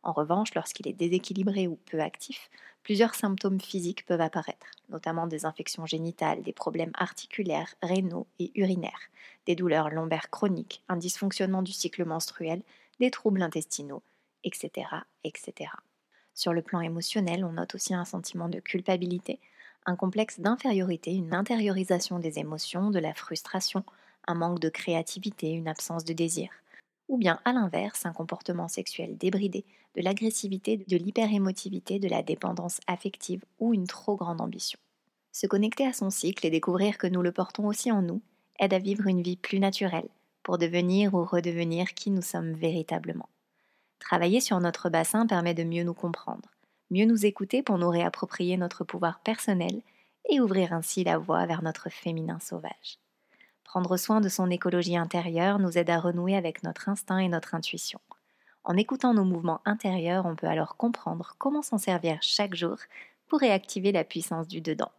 En 0.07 0.13
revanche, 0.13 0.55
lorsqu'il 0.55 0.87
est 0.87 0.93
déséquilibré 0.93 1.67
ou 1.67 1.81
peu 1.91 1.99
actif, 1.99 2.49
plusieurs 2.85 3.17
symptômes 3.17 3.61
physiques 3.61 4.07
peuvent 4.07 4.21
apparaître, 4.21 4.69
notamment 4.89 5.27
des 5.27 5.45
infections 5.45 5.85
génitales, 5.85 6.45
des 6.45 6.53
problèmes 6.53 6.93
articulaires, 6.95 7.75
rénaux 7.83 8.29
et 8.39 8.53
urinaires, 8.55 9.11
des 9.47 9.57
douleurs 9.57 9.91
lombaires 9.91 10.31
chroniques, 10.31 10.85
un 10.89 10.97
dysfonctionnement 10.97 11.61
du 11.61 11.73
cycle 11.73 12.05
menstruel, 12.05 12.63
des 13.01 13.11
troubles 13.11 13.43
intestinaux, 13.43 14.05
etc., 14.45 14.87
etc. 15.25 15.73
Sur 16.35 16.53
le 16.53 16.63
plan 16.63 16.81
émotionnel, 16.81 17.45
on 17.45 17.55
note 17.55 17.75
aussi 17.75 17.93
un 17.93 18.05
sentiment 18.05 18.49
de 18.49 18.61
culpabilité, 18.61 19.41
un 19.87 19.97
complexe 19.97 20.39
d'infériorité, 20.39 21.17
une 21.17 21.35
intériorisation 21.35 22.21
des 22.21 22.39
émotions, 22.39 22.91
de 22.91 23.01
la 23.01 23.13
frustration, 23.13 23.83
un 24.29 24.35
manque 24.35 24.61
de 24.61 24.69
créativité, 24.69 25.51
une 25.51 25.67
absence 25.67 26.05
de 26.05 26.13
désir 26.13 26.51
ou 27.09 27.17
bien 27.19 27.39
à 27.45 27.53
l'inverse 27.53 28.07
un 28.07 28.13
comportement 28.13 28.69
sexuel 28.69 29.17
débridé, 29.17 29.65
de 29.97 30.03
l'agressivité, 30.03 30.77
de 30.77 30.97
l'hyperémotivité, 30.97 31.99
de 31.99 32.09
la 32.09 32.23
dépendance 32.23 32.81
affective 32.87 33.45
ou 33.59 33.75
une 33.75 33.87
trop 33.87 34.17
grande 34.17 34.41
ambition. 34.41 34.79
Se 35.33 35.47
connecter 35.47 35.87
à 35.87 35.93
son 35.93 36.11
cycle 36.11 36.47
et 36.47 36.51
découvrir 36.51 36.99
que 36.99 37.07
nous 37.07 37.23
le 37.23 37.33
portons 37.33 37.67
aussi 37.67 37.93
en 37.93 38.03
nous 38.03 38.21
aide 38.59 38.75
à 38.75 38.79
vivre 38.79 39.07
une 39.07 39.23
vie 39.23 39.37
plus 39.37 39.59
naturelle 39.59 40.09
pour 40.43 40.59
devenir 40.59 41.15
ou 41.15 41.25
redevenir 41.25 41.95
qui 41.95 42.11
nous 42.11 42.23
sommes 42.23 42.53
véritablement. 42.53 43.29
Travailler 43.99 44.41
sur 44.41 44.61
notre 44.61 44.89
bassin 44.89 45.27
permet 45.27 45.55
de 45.55 45.65
mieux 45.65 45.83
nous 45.83 45.95
comprendre, 45.95 46.49
mieux 46.91 47.07
nous 47.07 47.27
écouter 47.27 47.63
pour 47.63 47.79
nous 47.79 47.91
réapproprier 47.91 48.57
notre 48.57 48.85
pouvoir 48.85 49.21
personnel 49.21 49.83
et 50.29 50.41
ouvrir 50.41 50.73
ainsi 50.73 51.05
la 51.05 51.19
voie 51.19 51.47
vers 51.47 51.63
notre 51.63 51.91
féminin 51.91 52.39
sauvage. 52.41 52.99
Prendre 53.77 53.99
soin 53.99 54.23
de 54.23 54.31
son 54.31 54.49
écologie 54.49 54.97
intérieure 54.97 55.59
nous 55.59 55.77
aide 55.77 55.91
à 55.91 56.01
renouer 56.01 56.35
avec 56.35 56.63
notre 56.63 56.89
instinct 56.89 57.19
et 57.19 57.29
notre 57.29 57.55
intuition. 57.55 58.01
En 58.65 58.75
écoutant 58.75 59.13
nos 59.13 59.23
mouvements 59.23 59.61
intérieurs, 59.67 60.25
on 60.25 60.35
peut 60.35 60.47
alors 60.47 60.79
comprendre 60.79 61.35
comment 61.37 61.61
s'en 61.61 61.77
servir 61.77 62.17
chaque 62.23 62.55
jour 62.55 62.79
pour 63.29 63.39
réactiver 63.39 63.93
la 63.93 64.03
puissance 64.03 64.49
du 64.49 64.63
dedans. 64.63 64.93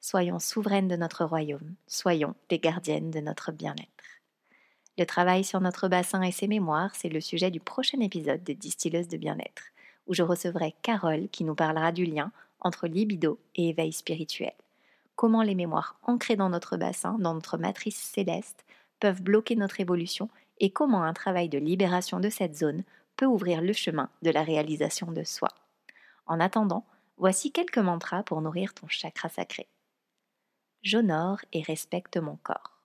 Soyons 0.00 0.38
souveraines 0.38 0.88
de 0.88 0.96
notre 0.96 1.24
royaume, 1.24 1.76
soyons 1.86 2.34
les 2.50 2.58
gardiennes 2.58 3.10
de 3.10 3.20
notre 3.20 3.52
bien-être. 3.52 4.20
Le 4.98 5.06
travail 5.06 5.42
sur 5.42 5.62
notre 5.62 5.88
bassin 5.88 6.20
et 6.20 6.32
ses 6.32 6.46
mémoires, 6.46 6.94
c'est 6.94 7.08
le 7.08 7.22
sujet 7.22 7.50
du 7.50 7.58
prochain 7.58 8.00
épisode 8.00 8.44
de 8.44 8.52
Distilleuse 8.52 9.08
de 9.08 9.16
bien-être, 9.16 9.62
où 10.06 10.12
je 10.12 10.22
recevrai 10.22 10.74
Carole 10.82 11.30
qui 11.30 11.44
nous 11.44 11.54
parlera 11.54 11.90
du 11.90 12.04
lien 12.04 12.32
entre 12.60 12.86
libido 12.86 13.38
et 13.54 13.70
éveil 13.70 13.94
spirituel 13.94 14.52
comment 15.20 15.42
les 15.42 15.54
mémoires 15.54 16.00
ancrées 16.02 16.36
dans 16.36 16.48
notre 16.48 16.78
bassin, 16.78 17.18
dans 17.18 17.34
notre 17.34 17.58
matrice 17.58 17.98
céleste, 17.98 18.64
peuvent 19.00 19.20
bloquer 19.20 19.54
notre 19.54 19.78
évolution 19.78 20.30
et 20.60 20.70
comment 20.70 21.02
un 21.02 21.12
travail 21.12 21.50
de 21.50 21.58
libération 21.58 22.20
de 22.20 22.30
cette 22.30 22.56
zone 22.56 22.84
peut 23.16 23.26
ouvrir 23.26 23.60
le 23.60 23.74
chemin 23.74 24.08
de 24.22 24.30
la 24.30 24.42
réalisation 24.42 25.12
de 25.12 25.22
soi. 25.22 25.50
En 26.24 26.40
attendant, 26.40 26.86
voici 27.18 27.52
quelques 27.52 27.76
mantras 27.76 28.22
pour 28.22 28.40
nourrir 28.40 28.72
ton 28.72 28.88
chakra 28.88 29.28
sacré. 29.28 29.68
J'honore 30.80 31.40
et 31.52 31.60
respecte 31.60 32.16
mon 32.16 32.36
corps. 32.36 32.80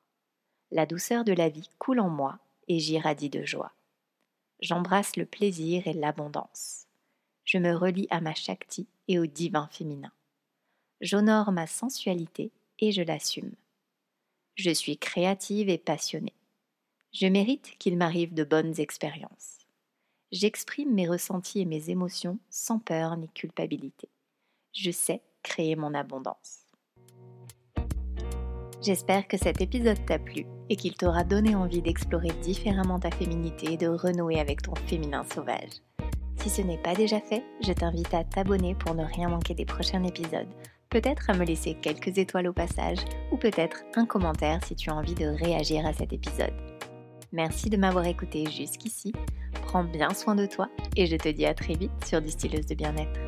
La 0.71 0.85
douceur 0.85 1.23
de 1.23 1.31
la 1.31 1.47
vie 1.47 1.69
coule 1.79 2.01
en 2.01 2.09
moi 2.09 2.39
et 2.67 2.79
j'irradie 2.79 3.29
de 3.29 3.45
joie. 3.45 3.71
J'embrasse 4.59 5.15
le 5.15 5.25
plaisir 5.25 5.87
et 5.87 5.93
l'abondance. 5.93 6.87
Je 7.45 7.59
me 7.59 7.73
relie 7.73 8.07
à 8.09 8.19
ma 8.19 8.33
Shakti 8.33 8.89
et 9.07 9.19
au 9.19 9.25
divin 9.25 9.69
féminin. 9.71 10.11
J'honore 11.01 11.51
ma 11.51 11.67
sensualité 11.67 12.51
et 12.79 12.91
je 12.91 13.01
l'assume. 13.01 13.51
Je 14.55 14.71
suis 14.71 14.97
créative 14.97 15.67
et 15.67 15.77
passionnée. 15.77 16.35
Je 17.13 17.27
mérite 17.27 17.75
qu'il 17.79 17.97
m'arrive 17.97 18.33
de 18.33 18.43
bonnes 18.43 18.79
expériences. 18.79 19.59
J'exprime 20.31 20.93
mes 20.93 21.07
ressentis 21.07 21.59
et 21.59 21.65
mes 21.65 21.89
émotions 21.89 22.39
sans 22.49 22.79
peur 22.79 23.17
ni 23.17 23.27
culpabilité. 23.29 24.07
Je 24.73 24.91
sais 24.91 25.21
créer 25.43 25.75
mon 25.75 25.93
abondance. 25.93 26.65
J'espère 28.81 29.27
que 29.27 29.37
cet 29.37 29.61
épisode 29.61 30.05
t'a 30.05 30.19
plu 30.19 30.45
et 30.69 30.75
qu'il 30.75 30.95
t'aura 30.95 31.23
donné 31.23 31.55
envie 31.55 31.81
d'explorer 31.81 32.31
différemment 32.41 32.99
ta 32.99 33.11
féminité 33.11 33.73
et 33.73 33.77
de 33.77 33.87
renouer 33.87 34.39
avec 34.39 34.61
ton 34.61 34.75
féminin 34.75 35.23
sauvage. 35.23 35.81
Si 36.37 36.49
ce 36.49 36.61
n'est 36.61 36.81
pas 36.81 36.93
déjà 36.93 37.19
fait, 37.19 37.43
je 37.61 37.73
t'invite 37.73 38.13
à 38.13 38.23
t'abonner 38.23 38.75
pour 38.75 38.93
ne 38.93 39.03
rien 39.03 39.29
manquer 39.29 39.55
des 39.55 39.65
prochains 39.65 40.03
épisodes, 40.03 40.47
peut-être 40.89 41.29
à 41.29 41.33
me 41.33 41.45
laisser 41.45 41.75
quelques 41.75 42.17
étoiles 42.17 42.47
au 42.47 42.53
passage 42.53 42.99
ou 43.31 43.37
peut-être 43.37 43.83
un 43.95 44.05
commentaire 44.05 44.63
si 44.63 44.75
tu 44.75 44.89
as 44.89 44.95
envie 44.95 45.15
de 45.15 45.25
réagir 45.25 45.85
à 45.85 45.93
cet 45.93 46.13
épisode. 46.13 46.53
Merci 47.31 47.69
de 47.69 47.77
m'avoir 47.77 48.05
écouté 48.05 48.45
jusqu'ici, 48.49 49.11
prends 49.63 49.83
bien 49.83 50.13
soin 50.13 50.35
de 50.35 50.45
toi 50.45 50.69
et 50.95 51.05
je 51.05 51.15
te 51.15 51.29
dis 51.29 51.45
à 51.45 51.53
très 51.53 51.73
vite 51.73 52.05
sur 52.05 52.21
Distilleuse 52.21 52.65
de 52.65 52.75
bien-être. 52.75 53.24